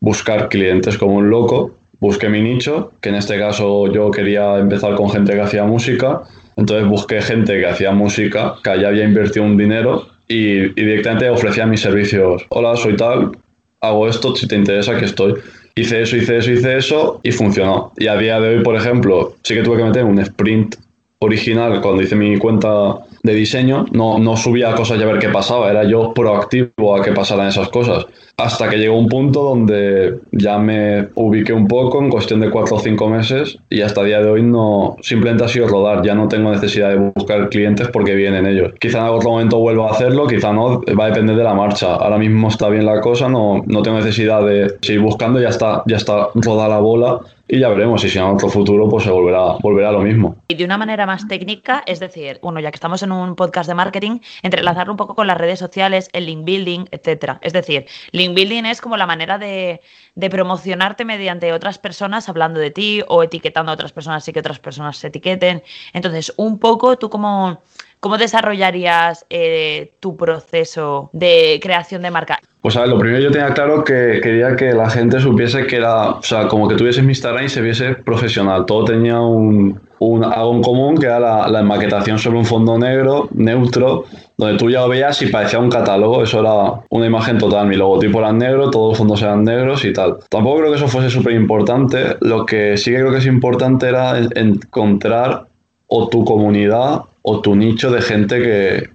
buscar 0.00 0.48
clientes 0.48 0.98
como 0.98 1.16
un 1.16 1.30
loco. 1.30 1.74
Busqué 1.98 2.28
mi 2.28 2.42
nicho, 2.42 2.92
que 3.00 3.08
en 3.08 3.14
este 3.14 3.38
caso 3.38 3.90
yo 3.92 4.10
quería 4.10 4.58
empezar 4.58 4.94
con 4.94 5.10
gente 5.10 5.32
que 5.32 5.40
hacía 5.40 5.64
música. 5.64 6.22
Entonces 6.56 6.88
busqué 6.88 7.20
gente 7.20 7.58
que 7.58 7.66
hacía 7.66 7.92
música, 7.92 8.56
que 8.62 8.80
ya 8.80 8.88
había 8.88 9.04
invertido 9.04 9.44
un 9.44 9.56
dinero 9.56 10.06
y, 10.28 10.68
directamente 10.74 11.28
ofrecía 11.30 11.66
mis 11.66 11.80
servicios. 11.80 12.44
Hola, 12.48 12.76
soy 12.76 12.96
tal, 12.96 13.32
hago 13.80 14.08
esto, 14.08 14.34
si 14.34 14.46
te 14.46 14.56
interesa, 14.56 14.98
que 14.98 15.06
estoy. 15.06 15.34
Hice 15.74 16.02
eso, 16.02 16.16
hice 16.16 16.38
eso, 16.38 16.50
hice 16.50 16.76
eso 16.76 17.20
y 17.22 17.32
funcionó. 17.32 17.92
Y 17.98 18.06
a 18.06 18.16
día 18.16 18.40
de 18.40 18.56
hoy, 18.56 18.62
por 18.62 18.76
ejemplo, 18.76 19.36
sí 19.42 19.54
que 19.54 19.62
tuve 19.62 19.76
que 19.78 19.84
meter 19.84 20.04
un 20.04 20.18
sprint 20.20 20.76
original 21.18 21.80
cuando 21.80 22.02
hice 22.02 22.16
mi 22.16 22.38
cuenta 22.38 22.96
de 23.26 23.34
diseño, 23.34 23.84
no, 23.92 24.18
no 24.18 24.36
subía 24.36 24.74
cosas 24.74 24.98
y 24.98 25.02
a 25.02 25.06
ver 25.06 25.18
qué 25.18 25.28
pasaba, 25.28 25.70
era 25.70 25.84
yo 25.84 26.14
proactivo 26.14 26.96
a 26.96 27.02
que 27.02 27.12
pasaran 27.12 27.48
esas 27.48 27.68
cosas. 27.68 28.06
Hasta 28.38 28.68
que 28.68 28.76
llegó 28.76 28.98
un 28.98 29.08
punto 29.08 29.42
donde 29.42 30.18
ya 30.32 30.58
me 30.58 31.08
ubiqué 31.14 31.52
un 31.52 31.66
poco 31.66 32.02
en 32.02 32.10
cuestión 32.10 32.40
de 32.40 32.50
cuatro 32.50 32.76
o 32.76 32.80
cinco 32.80 33.08
meses 33.08 33.58
y 33.70 33.80
hasta 33.80 34.02
día 34.02 34.20
de 34.20 34.30
hoy 34.30 34.42
no, 34.42 34.96
simplemente 35.00 35.44
ha 35.44 35.48
sido 35.48 35.68
rodar, 35.68 36.04
ya 36.04 36.14
no 36.14 36.28
tengo 36.28 36.50
necesidad 36.50 36.90
de 36.90 37.12
buscar 37.14 37.48
clientes 37.48 37.88
porque 37.88 38.14
vienen 38.14 38.46
ellos. 38.46 38.72
Quizá 38.78 38.98
en 38.98 39.14
otro 39.14 39.30
momento 39.30 39.58
vuelva 39.58 39.88
a 39.88 39.92
hacerlo, 39.92 40.26
quizá 40.26 40.52
no, 40.52 40.82
va 40.98 41.04
a 41.06 41.08
depender 41.08 41.36
de 41.36 41.44
la 41.44 41.54
marcha. 41.54 41.94
Ahora 41.94 42.18
mismo 42.18 42.48
está 42.48 42.68
bien 42.68 42.84
la 42.84 43.00
cosa, 43.00 43.28
no, 43.28 43.62
no 43.66 43.82
tengo 43.82 43.98
necesidad 43.98 44.44
de 44.44 44.74
seguir 44.82 45.00
buscando, 45.00 45.40
ya 45.40 45.48
está, 45.48 45.82
ya 45.86 45.96
está 45.96 46.28
rodada 46.34 46.68
la 46.68 46.78
bola 46.78 47.20
y 47.48 47.60
ya 47.60 47.68
veremos. 47.68 48.00
Si 48.00 48.18
en 48.18 48.24
otro 48.24 48.48
futuro, 48.48 48.88
pues 48.88 49.04
se 49.04 49.10
volverá, 49.10 49.56
volverá 49.60 49.90
a 49.90 49.92
lo 49.92 50.00
mismo. 50.00 50.36
Y 50.48 50.54
de 50.54 50.64
una 50.64 50.78
manera 50.78 51.06
más 51.06 51.28
técnica, 51.28 51.82
es 51.86 52.00
decir, 52.00 52.38
bueno, 52.42 52.60
ya 52.60 52.70
que 52.70 52.76
estamos 52.76 53.02
en 53.02 53.12
un 53.12 53.36
podcast 53.36 53.68
de 53.68 53.74
marketing, 53.74 54.18
entrelazarlo 54.42 54.92
un 54.92 54.96
poco 54.96 55.14
con 55.14 55.26
las 55.26 55.38
redes 55.38 55.58
sociales, 55.58 56.08
el 56.12 56.26
link 56.26 56.44
building, 56.44 56.86
etcétera. 56.90 57.38
Es 57.42 57.52
decir, 57.52 57.86
link 58.12 58.34
building 58.34 58.64
es 58.64 58.80
como 58.80 58.96
la 58.96 59.06
manera 59.06 59.38
de, 59.38 59.80
de 60.14 60.30
promocionarte 60.30 61.04
mediante 61.04 61.52
otras 61.52 61.78
personas 61.78 62.28
hablando 62.28 62.58
de 62.58 62.70
ti 62.70 63.02
o 63.08 63.22
etiquetando 63.22 63.70
a 63.70 63.74
otras 63.74 63.92
personas 63.92 64.26
y 64.28 64.32
que 64.32 64.40
otras 64.40 64.58
personas 64.58 64.96
se 64.96 65.08
etiqueten. 65.08 65.62
Entonces, 65.92 66.32
un 66.36 66.58
poco 66.58 66.98
tú 66.98 67.10
como 67.10 67.60
¿Cómo 68.00 68.18
desarrollarías 68.18 69.24
eh, 69.30 69.94
tu 70.00 70.16
proceso 70.16 71.10
de 71.12 71.58
creación 71.62 72.02
de 72.02 72.10
marca? 72.10 72.40
Pues 72.66 72.76
a 72.76 72.80
ver, 72.80 72.88
lo 72.88 72.98
primero 72.98 73.22
yo 73.22 73.30
tenía 73.30 73.54
claro 73.54 73.84
que 73.84 74.18
quería 74.20 74.56
que 74.56 74.72
la 74.72 74.90
gente 74.90 75.20
supiese 75.20 75.68
que 75.68 75.76
era, 75.76 76.10
o 76.10 76.22
sea, 76.24 76.48
como 76.48 76.66
que 76.66 76.74
tuviese 76.74 77.00
mi 77.00 77.10
Instagram 77.12 77.44
y 77.44 77.48
se 77.48 77.60
viese 77.60 77.94
profesional. 77.94 78.66
Todo 78.66 78.86
tenía 78.86 79.20
un, 79.20 79.80
algo 80.00 80.52
en 80.52 80.62
común, 80.62 80.96
que 80.96 81.06
era 81.06 81.20
la, 81.20 81.46
la 81.46 81.62
maquetación 81.62 82.18
sobre 82.18 82.38
un 82.38 82.44
fondo 82.44 82.76
negro, 82.76 83.28
neutro, 83.32 84.06
donde 84.36 84.58
tú 84.58 84.68
ya 84.68 84.80
lo 84.80 84.88
veías 84.88 85.22
y 85.22 85.26
parecía 85.26 85.60
un 85.60 85.70
catálogo. 85.70 86.24
Eso 86.24 86.40
era 86.40 86.82
una 86.90 87.06
imagen 87.06 87.38
total. 87.38 87.68
Mi 87.68 87.76
logotipo 87.76 88.18
era 88.18 88.32
negro, 88.32 88.68
todos 88.68 88.88
los 88.88 88.98
fondos 88.98 89.22
eran 89.22 89.44
negros 89.44 89.84
y 89.84 89.92
tal. 89.92 90.16
Tampoco 90.28 90.58
creo 90.58 90.70
que 90.72 90.78
eso 90.78 90.88
fuese 90.88 91.08
súper 91.08 91.34
importante. 91.34 92.16
Lo 92.20 92.44
que 92.44 92.76
sí 92.76 92.90
que 92.90 92.96
creo 92.96 93.12
que 93.12 93.18
es 93.18 93.26
importante 93.26 93.86
era 93.88 94.18
encontrar 94.34 95.46
o 95.86 96.08
tu 96.08 96.24
comunidad 96.24 97.02
o 97.22 97.40
tu 97.40 97.54
nicho 97.54 97.90
de 97.90 98.02
gente 98.02 98.40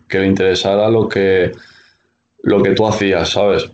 que, 0.09 0.19
le 0.19 0.25
interesara 0.25 0.89
lo 0.89 1.07
que, 1.07 1.51
lo 2.43 2.61
que 2.61 2.71
tú 2.71 2.87
hacías, 2.87 3.29
¿sabes? 3.29 3.69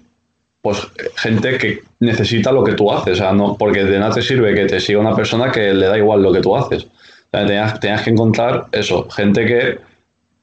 Pues 0.62 0.88
gente 1.16 1.58
que 1.58 1.80
necesita 2.00 2.52
lo 2.52 2.64
que 2.64 2.74
tú 2.74 2.92
haces, 2.92 3.14
o 3.14 3.16
sea, 3.16 3.34
no, 3.34 3.56
porque 3.58 3.86
de 3.86 4.00
nada 4.00 4.16
te 4.16 4.22
sirve 4.22 4.54
que 4.54 4.66
te 4.66 4.80
siga 4.80 5.00
una 5.00 5.16
persona 5.16 5.52
que 5.52 5.74
le 5.74 5.88
da 5.88 5.98
igual 5.98 6.22
lo 6.22 6.32
que 6.32 6.42
tú 6.42 6.56
haces. 6.56 6.88
tenías, 7.32 7.80
que 7.80 8.10
encontrar 8.10 8.68
eso, 8.72 9.08
gente 9.10 9.46
que 9.46 9.80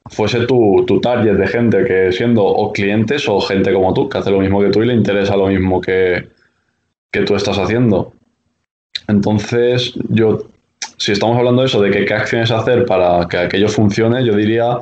fuese 0.07 0.45
tu, 0.45 0.83
tu, 0.85 1.01
target 1.01 1.35
de 1.35 1.47
gente 1.47 1.83
que 1.83 2.11
siendo 2.11 2.43
o 2.43 2.71
clientes 2.71 3.27
o 3.27 3.39
gente 3.41 3.73
como 3.73 3.93
tú, 3.93 4.07
que 4.09 4.17
hace 4.17 4.31
lo 4.31 4.39
mismo 4.39 4.61
que 4.61 4.69
tú 4.69 4.83
y 4.83 4.87
le 4.87 4.93
interesa 4.93 5.35
lo 5.35 5.47
mismo 5.47 5.81
que, 5.81 6.29
que 7.11 7.21
tú 7.21 7.35
estás 7.35 7.57
haciendo. 7.57 8.13
Entonces, 9.07 9.93
yo 10.09 10.47
si 10.97 11.11
estamos 11.11 11.37
hablando 11.37 11.61
de 11.61 11.67
eso, 11.67 11.81
de 11.81 11.91
que, 11.91 12.05
qué 12.05 12.13
acciones 12.13 12.51
hacer 12.51 12.85
para 12.85 13.27
que 13.27 13.37
aquello 13.37 13.67
funcione, 13.67 14.23
yo 14.25 14.35
diría 14.35 14.79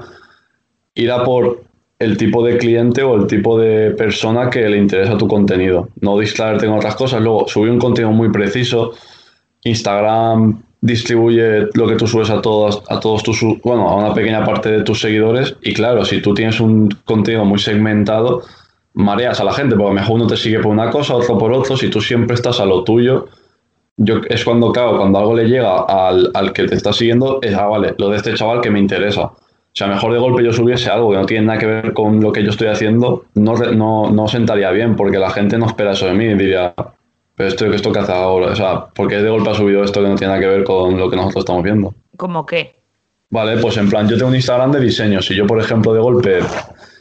ir 0.96 1.12
a 1.12 1.24
por 1.24 1.64
el 2.00 2.18
tipo 2.18 2.44
de 2.44 2.58
cliente 2.58 3.04
o 3.04 3.16
el 3.16 3.28
tipo 3.28 3.58
de 3.58 3.92
persona 3.92 4.50
que 4.50 4.68
le 4.68 4.78
interesa 4.78 5.18
tu 5.18 5.28
contenido. 5.28 5.90
No 6.02 6.18
distraerte 6.18 6.68
con 6.68 6.78
otras 6.78 6.96
cosas. 6.96 7.22
Luego, 7.22 7.48
subir 7.48 7.72
un 7.72 7.80
contenido 7.80 8.12
muy 8.12 8.30
preciso. 8.30 8.94
Instagram 9.64 10.62
distribuye 10.82 11.70
lo 11.74 11.88
que 11.88 11.96
tú 11.96 12.08
subes 12.08 12.30
a 12.30 12.42
todos, 12.42 12.84
a 12.90 13.00
todos 13.00 13.24
tus, 13.24 13.42
bueno, 13.64 13.88
a 13.88 13.96
una 13.96 14.14
pequeña 14.14 14.44
parte 14.44 14.70
de 14.70 14.84
tus 14.84 15.00
seguidores. 15.00 15.56
Y 15.62 15.74
claro, 15.74 16.04
si 16.04 16.22
tú 16.22 16.34
tienes 16.34 16.60
un 16.60 16.90
contenido 17.06 17.46
muy 17.46 17.60
segmentado, 17.60 18.44
mareas 18.94 19.40
a 19.40 19.46
la 19.46 19.54
gente, 19.54 19.76
porque 19.76 19.94
mejor 19.94 20.16
uno 20.16 20.28
te 20.28 20.36
sigue 20.36 20.60
por 20.60 20.72
una 20.72 20.90
cosa, 20.90 21.16
otro 21.16 21.38
por 21.38 21.54
otro. 21.54 21.78
Si 21.78 21.90
tú 21.90 22.02
siempre 22.02 22.36
estás 22.36 22.60
a 22.60 22.66
lo 22.66 22.84
tuyo, 22.84 23.28
yo, 23.96 24.18
es 24.28 24.44
cuando, 24.44 24.74
claro, 24.74 24.98
cuando 24.98 25.20
algo 25.20 25.36
le 25.36 25.46
llega 25.46 25.84
al, 25.84 26.32
al, 26.34 26.52
que 26.52 26.66
te 26.66 26.76
está 26.76 26.92
siguiendo, 26.92 27.40
es, 27.42 27.56
ah, 27.56 27.68
vale, 27.68 27.96
lo 27.98 28.10
de 28.10 28.18
este 28.18 28.34
chaval 28.34 28.60
que 28.60 28.70
me 28.70 28.80
interesa. 28.80 29.32
O 29.74 29.76
sea, 29.76 29.88
mejor 29.88 30.14
de 30.14 30.20
golpe 30.20 30.44
yo 30.44 30.54
subiese 30.54 30.92
algo 30.92 31.10
que 31.10 31.18
no 31.18 31.26
tiene 31.26 31.48
nada 31.48 31.58
que 31.58 31.66
ver 31.66 31.94
con 31.94 32.20
lo 32.22 32.32
que 32.32 32.44
yo 32.44 32.52
estoy 32.52 32.68
haciendo, 32.68 33.26
no, 33.34 33.56
no, 33.56 34.12
no 34.12 34.28
sentaría 34.28 34.70
bien, 34.70 34.96
porque 34.96 35.18
la 35.18 35.32
gente 35.32 35.58
no 35.58 35.66
espera 35.66 35.94
eso 35.94 36.06
de 36.06 36.14
mí 36.14 36.26
y 36.26 36.36
diría, 36.36 36.76
pero 37.36 37.50
esto, 37.50 37.66
esto 37.74 37.92
que 37.92 38.00
hace 38.00 38.12
ahora, 38.12 38.52
o 38.52 38.56
sea, 38.56 38.86
porque 38.94 39.18
de 39.18 39.30
golpe 39.32 39.50
ha 39.50 39.56
subido 39.56 39.84
esto 39.84 40.04
que 40.04 40.10
no 40.10 40.16
tiene 40.16 40.34
nada 40.34 40.40
que 40.40 40.48
ver 40.48 40.64
con 40.64 40.96
lo 40.96 41.10
que 41.10 41.16
nosotros 41.16 41.42
estamos 41.42 41.64
viendo. 41.64 41.92
¿Cómo 42.18 42.46
qué? 42.46 42.76
Vale, 43.32 43.58
pues 43.58 43.78
en 43.78 43.90
plan, 43.90 44.08
yo 44.08 44.16
tengo 44.16 44.30
un 44.30 44.36
Instagram 44.36 44.72
de 44.74 44.80
diseño. 44.80 45.20
Si 45.24 45.34
yo, 45.34 45.48
por 45.48 45.60
ejemplo, 45.60 45.92
de 45.92 46.00
golpe 46.00 46.40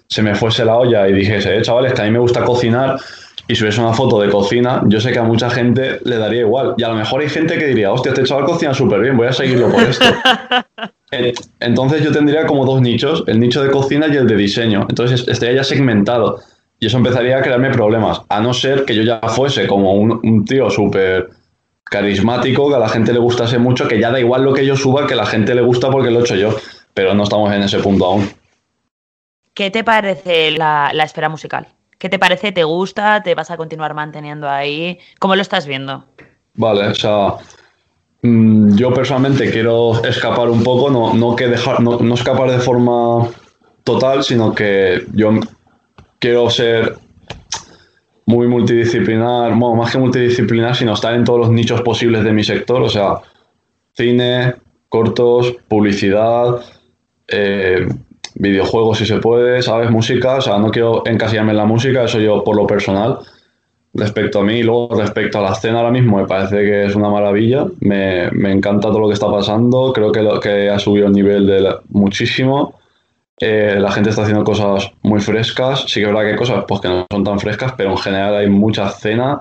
se 0.08 0.22
me 0.22 0.34
fuese 0.34 0.64
la 0.64 0.76
olla 0.76 1.06
y 1.08 1.12
dijese, 1.12 1.54
eh, 1.54 1.60
chavales, 1.60 1.92
que 1.92 2.00
a 2.00 2.04
mí 2.06 2.10
me 2.10 2.20
gusta 2.20 2.42
cocinar, 2.42 2.98
y 3.48 3.54
subes 3.54 3.76
una 3.76 3.92
foto 3.92 4.18
de 4.18 4.30
cocina, 4.30 4.82
yo 4.86 4.98
sé 4.98 5.12
que 5.12 5.18
a 5.18 5.24
mucha 5.24 5.50
gente 5.50 6.00
le 6.04 6.16
daría 6.16 6.40
igual. 6.40 6.74
Y 6.78 6.84
a 6.84 6.88
lo 6.88 6.94
mejor 6.94 7.20
hay 7.20 7.28
gente 7.28 7.58
que 7.58 7.66
diría, 7.66 7.92
hostia, 7.92 8.12
este 8.12 8.24
chaval 8.24 8.46
cocina 8.46 8.72
súper 8.72 9.00
bien, 9.00 9.14
voy 9.14 9.26
a 9.26 9.32
seguirlo 9.32 9.70
por 9.70 9.82
esto. 9.82 10.06
Entonces 11.60 12.02
yo 12.02 12.10
tendría 12.10 12.46
como 12.46 12.64
dos 12.64 12.80
nichos, 12.80 13.22
el 13.26 13.38
nicho 13.38 13.62
de 13.62 13.70
cocina 13.70 14.06
y 14.08 14.16
el 14.16 14.26
de 14.26 14.36
diseño. 14.36 14.86
Entonces 14.88 15.26
estaría 15.28 15.56
ya 15.56 15.64
segmentado. 15.64 16.40
Y 16.80 16.86
eso 16.86 16.96
empezaría 16.96 17.38
a 17.38 17.42
crearme 17.42 17.70
problemas. 17.70 18.22
A 18.28 18.40
no 18.40 18.54
ser 18.54 18.84
que 18.84 18.94
yo 18.94 19.02
ya 19.02 19.20
fuese 19.20 19.66
como 19.66 19.92
un, 19.92 20.44
tío 20.44 20.70
súper 20.70 21.30
carismático, 21.84 22.68
que 22.68 22.76
a 22.76 22.78
la 22.78 22.88
gente 22.88 23.12
le 23.12 23.18
gustase 23.18 23.58
mucho, 23.58 23.86
que 23.86 24.00
ya 24.00 24.10
da 24.10 24.18
igual 24.18 24.42
lo 24.42 24.54
que 24.54 24.66
yo 24.66 24.74
suba, 24.74 25.06
que 25.06 25.14
a 25.14 25.18
la 25.18 25.26
gente 25.26 25.54
le 25.54 25.60
gusta 25.60 25.90
porque 25.90 26.10
lo 26.10 26.20
he 26.20 26.22
hecho 26.22 26.34
yo. 26.34 26.56
Pero 26.94 27.14
no 27.14 27.24
estamos 27.24 27.52
en 27.52 27.62
ese 27.62 27.78
punto 27.78 28.06
aún. 28.06 28.28
¿Qué 29.54 29.70
te 29.70 29.84
parece 29.84 30.50
la, 30.50 30.90
la 30.94 31.04
espera 31.04 31.28
musical? 31.28 31.68
¿Qué 31.98 32.08
te 32.08 32.18
parece? 32.18 32.52
¿Te 32.52 32.64
gusta? 32.64 33.22
¿Te 33.22 33.34
vas 33.34 33.50
a 33.50 33.56
continuar 33.56 33.94
manteniendo 33.94 34.48
ahí? 34.48 34.98
¿Cómo 35.20 35.36
lo 35.36 35.42
estás 35.42 35.66
viendo? 35.66 36.06
Vale, 36.54 36.88
o 36.88 36.94
sea, 36.94 37.34
yo 38.22 38.94
personalmente 38.94 39.50
quiero 39.50 40.02
escapar 40.04 40.48
un 40.48 40.62
poco, 40.62 40.90
no, 40.90 41.12
no 41.14 41.34
que 41.34 41.48
dejar, 41.48 41.80
no, 41.80 41.98
no, 41.98 42.14
escapar 42.14 42.50
de 42.50 42.58
forma 42.58 43.28
total, 43.82 44.22
sino 44.22 44.54
que 44.54 45.04
yo 45.12 45.30
quiero 46.20 46.48
ser 46.48 46.98
muy 48.26 48.46
multidisciplinar, 48.46 49.50
bueno, 49.50 49.74
más 49.74 49.90
que 49.90 49.98
multidisciplinar, 49.98 50.76
sino 50.76 50.94
estar 50.94 51.14
en 51.14 51.24
todos 51.24 51.40
los 51.40 51.50
nichos 51.50 51.82
posibles 51.82 52.22
de 52.22 52.32
mi 52.32 52.44
sector, 52.44 52.80
o 52.82 52.88
sea, 52.88 53.20
cine, 53.94 54.54
cortos, 54.88 55.56
publicidad, 55.66 56.60
eh, 57.26 57.88
videojuegos 58.36 58.98
si 58.98 59.06
se 59.06 59.18
puede, 59.18 59.62
¿sabes? 59.62 59.90
Música, 59.90 60.36
o 60.36 60.40
sea, 60.40 60.58
no 60.58 60.70
quiero 60.70 61.02
encasillarme 61.06 61.50
en 61.50 61.56
la 61.56 61.66
música, 61.66 62.04
eso 62.04 62.20
yo 62.20 62.44
por 62.44 62.56
lo 62.56 62.68
personal. 62.68 63.18
Respecto 63.94 64.40
a 64.40 64.42
mí, 64.42 64.54
y 64.54 64.62
luego 64.62 64.88
respecto 64.98 65.38
a 65.38 65.42
la 65.42 65.52
escena 65.52 65.78
ahora 65.78 65.90
mismo, 65.90 66.16
me 66.16 66.26
parece 66.26 66.56
que 66.56 66.86
es 66.86 66.94
una 66.94 67.10
maravilla, 67.10 67.66
me, 67.80 68.30
me 68.30 68.50
encanta 68.50 68.88
todo 68.88 69.00
lo 69.00 69.08
que 69.08 69.14
está 69.14 69.30
pasando, 69.30 69.92
creo 69.92 70.10
que, 70.10 70.22
lo, 70.22 70.40
que 70.40 70.70
ha 70.70 70.78
subido 70.78 71.08
el 71.08 71.12
nivel 71.12 71.46
de 71.46 71.76
muchísimo, 71.90 72.80
eh, 73.38 73.76
la 73.80 73.90
gente 73.90 74.10
está 74.10 74.22
haciendo 74.22 74.44
cosas 74.44 74.92
muy 75.02 75.20
frescas, 75.20 75.84
sí 75.88 76.00
que 76.00 76.02
es 76.02 76.06
verdad 76.06 76.22
que 76.22 76.30
hay 76.30 76.36
cosas 76.36 76.64
pues, 76.66 76.80
que 76.80 76.88
no 76.88 77.06
son 77.10 77.24
tan 77.24 77.40
frescas, 77.40 77.74
pero 77.76 77.90
en 77.90 77.98
general 77.98 78.36
hay 78.36 78.48
mucha 78.48 78.86
escena, 78.86 79.40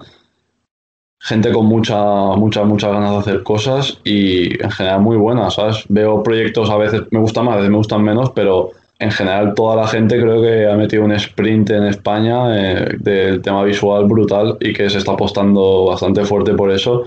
gente 1.19 1.51
con 1.51 1.67
mucha, 1.67 2.03
muchas, 2.35 2.65
muchas 2.65 2.91
ganas 2.91 3.11
de 3.11 3.17
hacer 3.17 3.43
cosas 3.43 3.99
y 4.03 4.61
en 4.61 4.71
general 4.71 5.01
muy 5.01 5.17
buenas. 5.17 5.55
Veo 5.87 6.23
proyectos 6.23 6.69
a 6.71 6.77
veces 6.77 7.03
me 7.11 7.19
gustan 7.19 7.45
más, 7.45 7.53
a 7.53 7.57
veces 7.57 7.69
me 7.69 7.77
gustan 7.77 8.03
menos, 8.03 8.31
pero 8.31 8.71
en 9.01 9.11
general 9.11 9.55
toda 9.55 9.75
la 9.75 9.87
gente 9.87 10.21
creo 10.21 10.41
que 10.43 10.67
ha 10.67 10.75
metido 10.75 11.03
un 11.03 11.11
sprint 11.13 11.71
en 11.71 11.85
España 11.85 12.35
eh, 12.55 12.97
del 12.99 13.41
tema 13.41 13.63
visual 13.63 14.05
brutal 14.05 14.57
y 14.59 14.73
que 14.73 14.89
se 14.91 14.99
está 14.99 15.13
apostando 15.13 15.85
bastante 15.85 16.23
fuerte 16.23 16.53
por 16.53 16.69
eso 16.69 17.05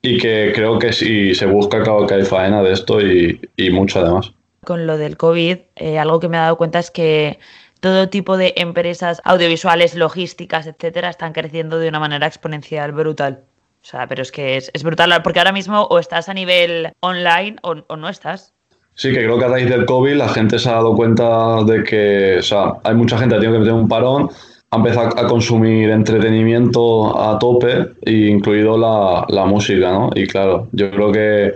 y 0.00 0.16
que 0.16 0.52
creo 0.54 0.78
que 0.78 0.94
si 0.94 1.34
se 1.34 1.44
busca 1.44 1.82
claro 1.82 2.06
que 2.06 2.14
hay 2.14 2.24
faena 2.24 2.62
de 2.62 2.72
esto 2.72 3.02
y, 3.02 3.38
mucho 3.70 4.00
además. 4.00 4.32
Con 4.64 4.86
lo 4.86 4.96
del 4.96 5.18
COVID, 5.18 5.58
eh, 5.76 5.98
algo 5.98 6.20
que 6.20 6.28
me 6.28 6.38
he 6.38 6.40
dado 6.40 6.56
cuenta 6.56 6.78
es 6.78 6.90
que 6.90 7.38
todo 7.80 8.08
tipo 8.08 8.38
de 8.38 8.54
empresas 8.56 9.20
audiovisuales, 9.22 9.94
logísticas, 9.94 10.66
etcétera, 10.66 11.10
están 11.10 11.34
creciendo 11.34 11.78
de 11.78 11.90
una 11.90 12.00
manera 12.00 12.26
exponencial 12.26 12.92
brutal. 12.92 13.44
O 13.82 13.84
sea, 13.84 14.06
pero 14.06 14.22
es 14.22 14.32
que 14.32 14.56
es, 14.56 14.82
brutal, 14.82 15.12
porque 15.22 15.40
ahora 15.40 15.52
mismo 15.52 15.82
o 15.82 15.98
estás 15.98 16.30
a 16.30 16.34
nivel 16.34 16.92
online 17.00 17.56
o 17.62 17.96
no 17.96 18.08
estás. 18.08 18.55
Sí, 18.96 19.12
que 19.12 19.18
creo 19.18 19.38
que 19.38 19.44
a 19.44 19.48
raíz 19.48 19.68
del 19.68 19.84
COVID 19.84 20.14
la 20.14 20.28
gente 20.30 20.58
se 20.58 20.70
ha 20.70 20.72
dado 20.72 20.96
cuenta 20.96 21.62
de 21.64 21.84
que, 21.84 22.36
o 22.38 22.42
sea, 22.42 22.76
hay 22.82 22.94
mucha 22.94 23.18
gente 23.18 23.34
que 23.34 23.42
tenido 23.42 23.52
que 23.52 23.58
meter 23.60 23.74
un 23.74 23.88
parón, 23.88 24.30
ha 24.70 24.76
empezado 24.76 25.08
a 25.18 25.26
consumir 25.26 25.90
entretenimiento 25.90 27.18
a 27.20 27.38
tope, 27.38 27.88
incluido 28.06 28.78
la, 28.78 29.26
la 29.28 29.44
música, 29.44 29.92
¿no? 29.92 30.10
Y 30.14 30.26
claro, 30.26 30.68
yo 30.72 30.90
creo 30.90 31.12
que 31.12 31.52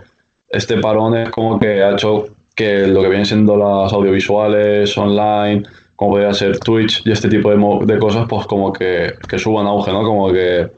este 0.50 0.76
parón 0.78 1.16
es 1.16 1.30
como 1.30 1.58
que 1.58 1.82
ha 1.82 1.92
hecho 1.92 2.26
que 2.54 2.86
lo 2.86 3.00
que 3.00 3.08
vienen 3.08 3.24
siendo 3.26 3.56
las 3.56 3.90
audiovisuales 3.90 4.96
online, 4.98 5.62
como 5.96 6.12
podría 6.12 6.34
ser 6.34 6.58
Twitch 6.58 7.06
y 7.06 7.12
este 7.12 7.30
tipo 7.30 7.50
de, 7.50 7.86
de 7.86 7.98
cosas, 7.98 8.26
pues 8.28 8.46
como 8.46 8.70
que, 8.70 9.14
que, 9.26 9.38
suban 9.38 9.66
auge, 9.66 9.92
¿no? 9.92 10.02
Como 10.02 10.30
que, 10.30 10.68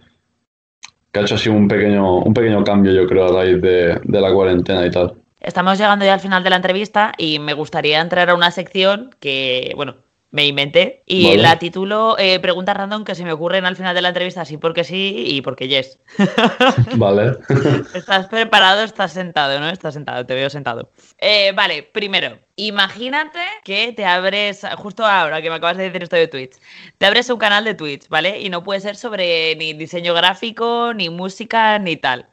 que, 1.11 1.19
ha 1.19 1.23
hecho 1.23 1.35
así 1.35 1.49
un 1.49 1.67
pequeño, 1.67 2.19
un 2.19 2.33
pequeño 2.33 2.63
cambio, 2.63 2.93
yo 2.93 3.05
creo, 3.09 3.25
a 3.27 3.33
raíz 3.33 3.61
de, 3.61 3.99
de 4.05 4.21
la 4.21 4.33
cuarentena 4.33 4.87
y 4.87 4.91
tal. 4.93 5.22
Estamos 5.43 5.77
llegando 5.77 6.05
ya 6.05 6.15
al 6.15 6.21
final 6.21 6.45
de 6.45 6.51
la 6.51 6.57
entrevista 6.57 7.13
y 7.19 7.41
me 7.41 7.53
gustaría 7.53 8.01
entrar 8.01 8.31
a 8.31 8.35
una 8.35 8.53
sección 8.53 9.11
que, 9.19 9.73
bueno, 9.75 9.97
me 10.31 10.47
inventé 10.47 11.03
y 11.05 11.37
la 11.37 11.59
titulo 11.59 12.17
eh, 12.19 12.39
Preguntas 12.41 12.77
random 12.77 13.05
que 13.05 13.17
se 13.17 13.25
me 13.25 13.33
ocurren 13.33 13.67
al 13.67 13.77
final 13.77 13.95
de 13.95 14.03
la 14.03 14.09
entrevista, 14.09 14.45
sí 14.45 14.57
porque 14.57 14.85
sí 14.85 15.15
y 15.27 15.43
porque 15.43 15.67
yes. 15.67 15.99
Vale. 16.97 17.39
Estás 17.95 18.29
preparado, 18.29 18.83
estás 18.83 19.13
sentado, 19.13 19.59
¿no? 19.59 19.69
Estás 19.69 19.95
sentado, 19.95 20.25
te 20.25 20.35
veo 20.35 20.49
sentado. 20.49 20.91
Eh, 21.19 21.53
vale, 21.55 21.83
primero, 21.83 22.39
imagínate 22.55 23.41
que 23.65 23.93
te 23.93 24.07
abres, 24.07 24.65
justo 24.77 25.05
ahora 25.05 25.43
que 25.43 25.51
me 25.51 25.57
acabas 25.57 25.77
de 25.77 25.85
decir 25.85 26.05
esto 26.05 26.17
de 26.17 26.29
Twitch, 26.29 26.57
te 26.99 27.07
abres 27.07 27.29
un 27.29 27.39
canal 27.39 27.65
de 27.65 27.75
Twitch, 27.75 28.09
¿vale? 28.09 28.41
Y 28.41 28.49
no 28.49 28.63
puede 28.63 28.81
ser 28.81 28.95
sobre 28.95 29.57
ni 29.57 29.75
diseño 29.75 30.15
gráfico, 30.15 30.95
ni 30.95 31.11
música, 31.11 31.81
ni 31.81 31.97
tal. 31.97 32.29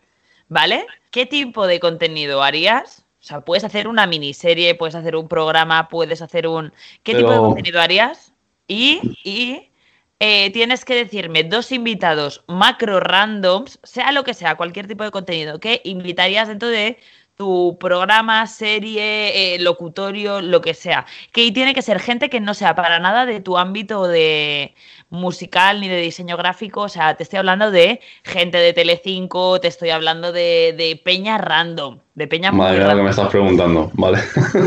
¿vale? 0.50 0.86
¿Qué 1.12 1.26
tipo 1.26 1.68
de 1.68 1.80
contenido 1.80 2.44
harías? 2.44 3.06
O 3.20 3.24
sea, 3.24 3.42
puedes 3.42 3.64
hacer 3.64 3.88
una 3.88 4.08
miniserie, 4.08 4.76
puedes 4.76 4.96
hacer 4.96 5.16
un 5.16 5.28
programa, 5.28 5.90
puedes 5.90 6.22
hacer 6.22 6.48
un... 6.48 6.72
¿Qué 7.04 7.16
tipo 7.16 7.32
de 7.32 7.38
contenido 7.38 7.82
harías? 7.82 8.34
Y, 8.68 9.02
y 9.24 9.72
eh, 10.20 10.52
tienes 10.52 10.86
que 10.86 10.96
decirme 10.96 11.44
dos 11.44 11.72
invitados 11.72 12.44
macro 12.48 13.00
randoms, 13.00 13.80
sea 13.84 14.12
lo 14.12 14.24
que 14.24 14.34
sea, 14.34 14.56
cualquier 14.58 14.88
tipo 14.88 15.04
de 15.04 15.12
contenido, 15.12 15.60
que 15.60 15.82
invitarías 15.84 16.48
dentro 16.48 16.70
de 16.70 16.98
tu 17.40 17.78
programa, 17.80 18.46
serie, 18.48 19.56
eh, 19.56 19.60
locutorio, 19.60 20.42
lo 20.42 20.60
que 20.60 20.74
sea. 20.74 21.06
Que 21.32 21.50
tiene 21.54 21.74
que 21.74 21.82
ser 21.82 22.02
gente 22.02 22.30
que 22.30 22.42
no 22.42 22.54
sea 22.54 22.76
para 22.76 23.00
nada 23.00 23.26
de 23.26 23.40
tu 23.40 23.58
ámbito 23.58 24.10
de 24.10 24.76
musical 25.10 25.80
ni 25.80 25.88
de 25.88 26.02
diseño 26.02 26.36
gráfico. 26.36 26.82
O 26.82 26.90
sea, 26.90 27.16
te 27.16 27.24
estoy 27.24 27.40
hablando 27.40 27.72
de 27.72 28.02
gente 28.26 28.58
de 28.58 28.74
Telecinco, 28.74 29.62
te 29.62 29.70
estoy 29.70 29.90
hablando 29.92 30.34
de, 30.34 30.76
de 30.78 31.02
peña 31.02 31.38
random, 31.38 32.00
de 32.14 32.28
peña 32.28 32.52
muy 32.52 32.60
Madre 32.60 32.80
mía, 32.80 32.88
lo 32.88 32.90
que 32.90 32.90
random. 32.90 33.06
me 33.06 33.10
estás 33.12 33.30
preguntando, 33.30 33.92
vale. 33.94 34.20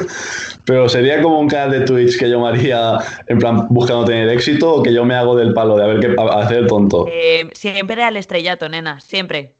Pero 0.64 0.88
sería 0.88 1.20
como 1.20 1.40
un 1.40 1.48
canal 1.48 1.72
de 1.72 1.80
Twitch 1.82 2.18
que 2.18 2.30
yo 2.30 2.40
me 2.40 2.48
haría 2.48 2.96
en 3.26 3.38
plan 3.38 3.66
buscando 3.68 4.06
tener 4.06 4.30
éxito 4.30 4.76
o 4.76 4.82
que 4.82 4.94
yo 4.94 5.04
me 5.04 5.14
hago 5.14 5.36
del 5.36 5.52
palo 5.52 5.76
de 5.76 5.84
a 5.84 5.88
ver 5.88 6.00
qué 6.00 6.16
hacer 6.18 6.60
el 6.60 6.68
tonto. 6.68 7.04
Eh, 7.06 7.50
siempre 7.52 8.02
al 8.02 8.16
estrellato, 8.16 8.66
nena, 8.70 8.98
siempre. 8.98 9.56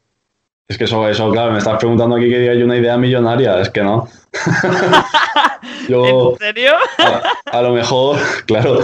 Es 0.67 0.77
que 0.77 0.85
eso, 0.85 1.07
eso, 1.07 1.29
claro, 1.31 1.51
me 1.51 1.57
estás 1.57 1.77
preguntando 1.77 2.15
aquí 2.15 2.29
que 2.29 2.39
diga 2.39 2.53
yo 2.53 2.65
una 2.65 2.77
idea 2.77 2.97
millonaria, 2.97 3.59
es 3.59 3.69
que 3.69 3.83
no. 3.83 4.07
yo 5.89 6.31
¿En 6.31 6.37
serio? 6.37 6.71
a, 6.97 7.57
a 7.57 7.61
lo 7.61 7.73
mejor, 7.73 8.17
claro, 8.45 8.79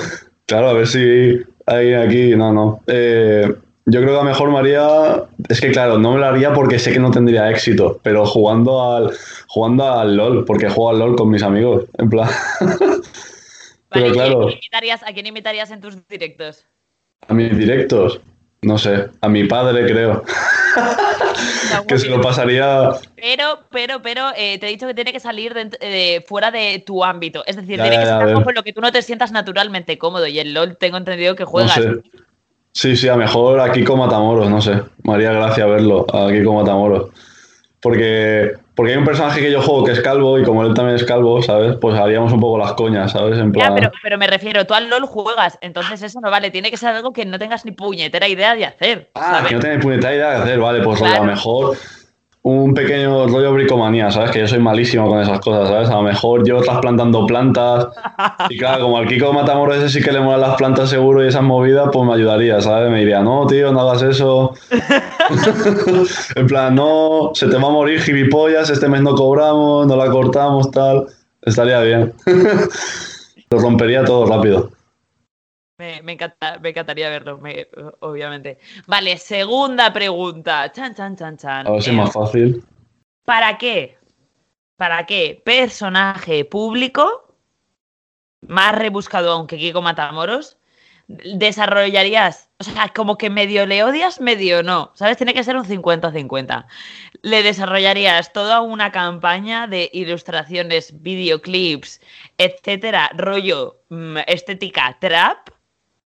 claro, 0.46 0.70
a 0.70 0.74
ver 0.74 0.88
si 0.88 1.40
hay 1.66 1.94
aquí, 1.94 2.36
no, 2.36 2.52
no. 2.52 2.82
Eh, 2.88 3.54
yo 3.86 4.02
creo 4.02 4.14
que 4.14 4.20
a 4.20 4.24
lo 4.24 4.30
mejor 4.30 4.52
me 4.52 4.60
haría, 4.60 5.24
es 5.48 5.62
que 5.62 5.72
claro, 5.72 5.98
no 5.98 6.14
me 6.14 6.20
lo 6.20 6.26
haría 6.28 6.54
porque 6.54 6.78
sé 6.78 6.92
que 6.92 7.00
no 7.00 7.10
tendría 7.12 7.50
éxito, 7.50 8.00
pero 8.04 8.26
jugando 8.26 8.84
al, 8.94 9.12
jugando 9.48 9.92
al 9.92 10.16
LOL, 10.16 10.46
porque 10.46 10.70
juego 10.70 10.92
al 10.92 11.00
LOL 11.00 11.16
con 11.16 11.30
mis 11.30 11.42
amigos, 11.42 11.86
en 11.98 12.10
plan, 12.10 12.30
Pero 13.92 14.06
Vale, 14.06 14.08
¿y 14.10 14.12
claro. 14.12 14.42
¿a 14.42 14.46
quién 14.46 14.54
invitarías, 14.54 15.04
a 15.04 15.14
quién 15.14 15.26
invitarías 15.26 15.72
en 15.72 15.82
tus 15.82 16.08
directos? 16.08 16.66
a 17.28 17.34
mis 17.34 17.58
directos, 17.58 18.22
no 18.62 18.78
sé, 18.78 19.08
a 19.22 19.30
mi 19.30 19.46
padre 19.46 19.86
creo, 19.86 20.24
que 21.88 21.98
se 21.98 22.10
lo 22.10 22.22
pasaría, 22.22 22.92
Pero, 23.16 23.60
pero, 23.72 24.02
pero, 24.02 24.30
eh, 24.36 24.58
te 24.60 24.68
he 24.68 24.70
dicho 24.70 24.88
que 24.88 24.94
tiene 24.94 25.14
que 25.14 25.20
salir 25.20 25.54
de, 25.54 26.24
fuera 26.28 26.52
de 26.52 26.84
tu 26.86 27.04
ámbito. 27.04 27.44
Es 27.46 27.56
decir, 27.56 27.78
Ya, 27.78 27.84
tiene 27.84 27.98
que 27.98 28.06
ser 28.06 28.14
algo 28.14 28.44
con 28.44 28.54
lo 28.54 28.64
que 28.64 28.74
tú 28.74 28.82
no 28.82 28.92
te 28.92 29.02
sientas 29.02 29.32
naturalmente 29.32 29.98
cómodo. 29.98 30.28
Y 30.28 30.40
el 30.40 30.54
LOL 30.54 30.78
tengo 30.78 30.98
entendido 30.98 31.36
que 31.36 31.44
no 31.44 31.50
juegas. 31.50 31.74
sé. 31.74 32.02
Sí, 32.74 32.96
sí, 32.96 33.08
a 33.08 33.14
lo 33.14 33.20
mejor 33.20 33.60
a 33.60 33.72
Kiko 33.72 33.98
Matamoros, 33.98 34.50
no 34.50 34.62
sé, 34.62 34.82
me 35.04 35.14
haría 35.14 35.32
gracia 35.32 35.66
verlo, 35.66 36.06
a 36.14 36.32
Kiko 36.32 36.54
Matamoros. 36.54 37.10
Porque, 37.82 38.54
porque 38.80 38.94
hay 38.94 38.98
un 38.98 39.04
personaje 39.04 39.42
que 39.42 39.52
yo 39.52 39.62
juego 39.62 39.84
que 39.84 39.92
es 39.92 40.00
calvo 40.00 40.40
y 40.40 40.44
como 40.46 40.64
él 40.64 40.74
también 40.74 40.96
es 40.96 41.04
calvo, 41.04 41.42
¿sabes? 41.44 41.76
Pues 41.82 42.00
haríamos 42.00 42.32
un 42.32 42.40
poco 42.40 42.58
las 42.58 42.72
coñas, 42.76 43.12
¿sabes? 43.12 43.38
En 43.38 43.52
Ya, 43.52 43.76
pero, 43.76 43.92
pero 44.02 44.18
me 44.18 44.26
refiero, 44.26 44.66
tú 44.66 44.74
al 44.74 44.90
LOL 44.90 45.06
juegas, 45.06 45.58
entonces 45.60 46.02
eso 46.02 46.22
no 46.22 46.32
vale. 46.32 46.50
Tiene 46.50 46.72
que 46.72 46.78
ser 46.78 46.96
algo 46.96 47.12
que 47.12 47.26
no 47.26 47.38
tengas 47.38 47.66
ni 47.66 47.72
puñetera 47.74 48.30
idea 48.30 48.56
de 48.56 48.66
hacer. 48.66 49.10
Ah, 49.16 49.32
¿sabes? 49.34 49.50
que 49.50 49.56
no 49.56 49.60
tenéis 49.60 49.82
puñetera 49.84 50.16
idea 50.16 50.30
de 50.30 50.36
hacer, 50.38 50.60
vale, 50.62 50.82
pues 50.82 50.98
rollo, 50.98 51.12
a 51.12 51.16
Claro. 51.18 51.26
lo 51.26 51.32
mejor 51.34 51.78
un 52.42 52.74
pequeño 52.74 53.28
rollo 53.28 53.54
bricomanía, 53.54 54.10
¿sabes? 54.12 54.32
Que 54.32 54.40
yo 54.40 54.48
soy 54.48 54.60
malísimo 54.60 55.10
con 55.10 55.20
esas 55.20 55.40
cosas, 55.40 55.68
¿sabes? 55.68 55.90
A 55.90 55.96
lo 55.96 56.04
mejor 56.04 56.48
yo 56.48 56.62
trasplantando 56.62 57.26
plantas 57.26 57.90
y 58.50 58.58
claro, 58.58 58.84
como 58.84 58.98
al 58.98 59.08
Kiko 59.08 59.34
Matamoros 59.34 59.78
ese 59.78 59.90
sí 59.90 60.04
que 60.04 60.12
le 60.12 60.22
molan 60.22 60.42
las 60.42 60.56
plantas 60.56 60.90
seguro 60.90 61.24
y 61.24 61.28
esas 61.28 61.44
movidas, 61.44 61.90
pues 61.92 62.08
me 62.08 62.14
ayudaría, 62.14 62.62
¿sabes? 62.62 62.90
Me 62.90 63.00
diría, 63.00 63.22
no, 63.22 63.46
tío, 63.46 63.74
no 63.74 63.82
hagas 63.82 64.04
eso. 64.04 64.54
en 66.36 66.48
plan, 66.48 66.76
no, 66.76 67.32
se 67.34 67.48
te 67.48 67.58
va 67.58 67.68
a 67.68 67.72
morir 67.72 68.02
gilipollas, 68.02 68.70
este 68.70 68.88
mes 68.88 69.02
no 69.02 69.16
cobramos, 69.16 69.86
no 69.86 69.96
la 69.98 70.10
cortamos, 70.10 70.72
tal. 70.72 71.08
Estaría 71.42 71.82
bien. 71.82 72.14
Lo 73.50 73.60
rompería 73.60 74.06
todo 74.06 74.26
rápido. 74.26 74.70
Me, 75.80 76.02
me 76.04 76.12
encanta- 76.18 76.60
me 76.60 76.70
encantaría 76.70 77.10
verlo, 77.10 77.38
me- 77.38 77.70
obviamente. 78.02 78.60
Vale, 78.86 79.18
segunda 79.18 79.94
pregunta. 79.94 80.70
Chan, 80.74 80.94
chan, 80.94 81.16
chan, 81.16 81.38
chan. 81.38 81.68
A 81.68 81.72
ver 81.72 81.82
si 81.82 81.90
es 81.92 81.96
más 81.96 82.12
fácil. 82.14 82.64
¿Para 83.24 83.58
qué? 83.58 83.98
¿Para 84.76 85.06
qué 85.06 85.42
personaje 85.44 86.44
público, 86.44 87.34
más 88.46 88.76
rebuscado 88.76 89.32
aunque 89.32 89.58
Kiko 89.58 89.82
Matamoros, 89.82 90.58
desarrollarías? 91.08 92.50
O 92.60 92.64
sea, 92.66 92.90
como 92.90 93.18
que 93.18 93.30
medio 93.30 93.66
le 93.66 93.84
odias, 93.86 94.20
medio 94.20 94.64
no. 94.64 94.92
¿Sabes? 94.96 95.16
Tiene 95.16 95.34
que 95.34 95.46
ser 95.46 95.56
un 95.56 95.64
50-50. 95.66 96.66
Le 97.22 97.42
desarrollarías 97.42 98.34
toda 98.34 98.60
una 98.60 98.92
campaña 98.92 99.66
de 99.68 99.90
ilustraciones, 99.94 101.02
videoclips, 101.02 102.02
etcétera, 102.38 103.12
rollo 103.16 103.78
mm, 103.88 104.18
estética 104.28 104.98
trap. 105.00 105.50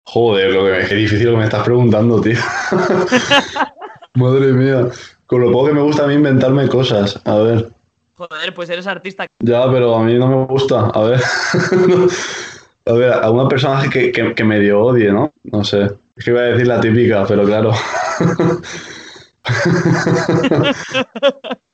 Joder, 0.05 0.53
lo 0.53 0.65
que, 0.67 0.87
qué 0.89 0.95
difícil 0.95 1.27
lo 1.27 1.33
que 1.33 1.39
me 1.39 1.45
estás 1.45 1.65
preguntando, 1.65 2.21
tío. 2.21 2.39
Madre 4.15 4.53
mía. 4.53 4.89
Con 5.27 5.41
lo 5.41 5.51
poco 5.53 5.69
que 5.69 5.75
me 5.75 5.81
gusta 5.81 6.05
a 6.05 6.07
mí 6.07 6.15
inventarme 6.15 6.69
cosas. 6.69 7.21
A 7.25 7.37
ver. 7.37 7.71
Joder, 8.15 8.53
pues 8.55 8.69
eres 8.69 8.87
artista. 8.87 9.27
Ya, 9.41 9.71
pero 9.71 9.95
a 9.95 10.03
mí 10.03 10.19
no 10.19 10.27
me 10.27 10.45
gusta. 10.47 10.89
A 10.89 11.03
ver. 11.03 11.21
a 12.87 12.93
ver, 12.93 13.13
a 13.13 13.31
una 13.31 13.49
personaje 13.49 13.89
que, 13.89 14.13
que, 14.13 14.35
que 14.35 14.45
medio 14.45 14.81
odie, 14.81 15.11
¿no? 15.13 15.33
No 15.45 15.65
sé. 15.65 15.91
Es 16.17 16.25
que 16.25 16.31
iba 16.31 16.41
a 16.41 16.45
decir 16.45 16.67
la 16.67 16.81
típica, 16.81 17.25
pero 17.27 17.45
claro. 17.45 17.73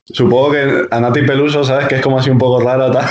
Supongo 0.04 0.52
que 0.52 0.86
a 0.90 1.00
Nati 1.00 1.22
Peluso, 1.22 1.64
¿sabes? 1.64 1.88
Que 1.88 1.96
es 1.96 2.02
como 2.02 2.18
así 2.18 2.30
un 2.30 2.38
poco 2.38 2.60
rara, 2.60 2.90
tal. 2.90 3.04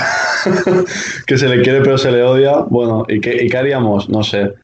que 1.26 1.38
se 1.38 1.48
le 1.48 1.62
quiere 1.62 1.80
pero 1.80 1.98
se 1.98 2.10
le 2.10 2.22
odia. 2.22 2.56
Bueno, 2.68 3.04
¿y 3.08 3.20
qué, 3.20 3.44
¿y 3.44 3.48
qué 3.48 3.56
haríamos? 3.58 4.08
No 4.08 4.22
sé. 4.24 4.54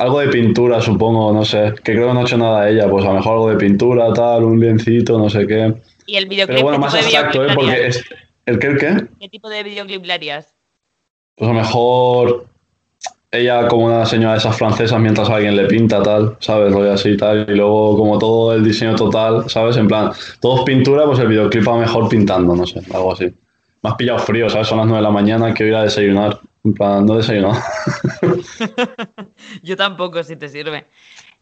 Algo 0.00 0.20
de 0.20 0.28
pintura, 0.28 0.80
supongo, 0.80 1.30
no 1.30 1.44
sé. 1.44 1.74
Que 1.84 1.92
creo 1.92 2.08
que 2.08 2.14
no 2.14 2.20
ha 2.20 2.22
hecho 2.22 2.38
nada 2.38 2.70
ella. 2.70 2.88
Pues 2.88 3.04
a 3.04 3.08
lo 3.08 3.14
mejor 3.16 3.32
algo 3.34 3.50
de 3.50 3.56
pintura, 3.56 4.10
tal, 4.14 4.44
un 4.44 4.58
liencito, 4.58 5.18
no 5.18 5.28
sé 5.28 5.46
qué. 5.46 5.74
Y 6.06 6.16
el 6.16 6.26
videoclip, 6.26 6.56
Pero 6.56 6.62
bueno, 6.62 6.78
¿qué 6.78 6.84
más 6.86 6.94
abstracto, 6.94 7.44
¿eh? 7.44 7.48
Porque 7.54 7.86
es... 7.86 8.02
¿El 8.46 8.58
qué, 8.58 8.66
el 8.68 8.78
qué? 8.78 9.06
¿Qué 9.20 9.28
tipo 9.28 9.50
de 9.50 9.62
videoclip 9.62 10.02
le 10.06 10.12
harías? 10.14 10.54
Pues 11.36 11.50
a 11.50 11.52
lo 11.52 11.60
mejor 11.60 12.46
ella 13.30 13.68
como 13.68 13.84
una 13.84 14.06
señora 14.06 14.32
de 14.32 14.38
esas 14.38 14.56
francesas 14.56 14.98
mientras 14.98 15.28
alguien 15.28 15.54
le 15.54 15.66
pinta, 15.66 16.02
tal, 16.02 16.34
¿sabes? 16.40 16.72
Rollo 16.72 16.94
así, 16.94 17.18
tal. 17.18 17.46
Y 17.46 17.54
luego 17.54 17.98
como 17.98 18.18
todo 18.18 18.54
el 18.54 18.64
diseño 18.64 18.96
total, 18.96 19.50
¿sabes? 19.50 19.76
En 19.76 19.86
plan, 19.86 20.12
todo 20.40 20.60
es 20.60 20.62
pintura, 20.62 21.04
pues 21.04 21.18
el 21.18 21.28
videoclip 21.28 21.68
a 21.68 21.72
lo 21.72 21.80
mejor 21.80 22.08
pintando, 22.08 22.56
no 22.56 22.66
sé, 22.66 22.80
algo 22.94 23.12
así. 23.12 23.30
Me 23.82 23.90
has 23.90 23.96
pillado 23.96 24.18
frío, 24.18 24.48
¿sabes? 24.50 24.68
Son 24.68 24.78
las 24.78 24.86
9 24.86 24.98
de 24.98 25.02
la 25.02 25.10
mañana, 25.10 25.54
quiero 25.54 25.72
ir 25.72 25.76
a 25.76 25.82
desayunar. 25.84 26.38
En 26.64 26.74
plan, 26.74 27.06
no 27.06 27.14
he 27.14 27.16
desayunado. 27.18 27.58
Yo 29.62 29.76
tampoco, 29.76 30.22
si 30.22 30.36
te 30.36 30.48
sirve. 30.48 30.86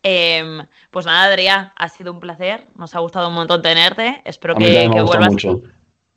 Em, 0.03 0.64
pues 0.92 1.07
nada, 1.07 1.24
Adrián, 1.24 1.72
ha 1.77 1.88
sido 1.88 2.12
un 2.12 2.20
placer. 2.20 2.66
Nos 2.77 2.94
ha 2.94 3.01
gustado 3.01 3.29
un 3.29 3.35
montón 3.35 3.61
tenerte. 3.62 4.22
Espero 4.24 4.55
A 4.55 4.59
mí 4.59 4.66
que, 4.66 4.88
me 4.88 4.94
que 4.94 5.03
vuelvas, 5.03 5.31
mucho. 5.31 5.62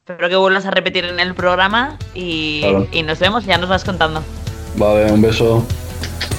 espero 0.05 0.29
que 0.29 0.36
vuelvas 0.36 0.65
a 0.67 0.71
repetir 0.71 1.05
en 1.05 1.19
el 1.19 1.34
programa 1.34 1.97
y, 2.13 2.62
Claro. 2.62 2.88
y 2.91 3.01
nos 3.03 3.17
vemos. 3.19 3.45
Ya 3.45 3.57
nos 3.57 3.69
vas 3.69 3.84
contando. 3.84 4.23
Vale, 4.75 5.12
un 5.12 5.21
beso. 5.23 5.65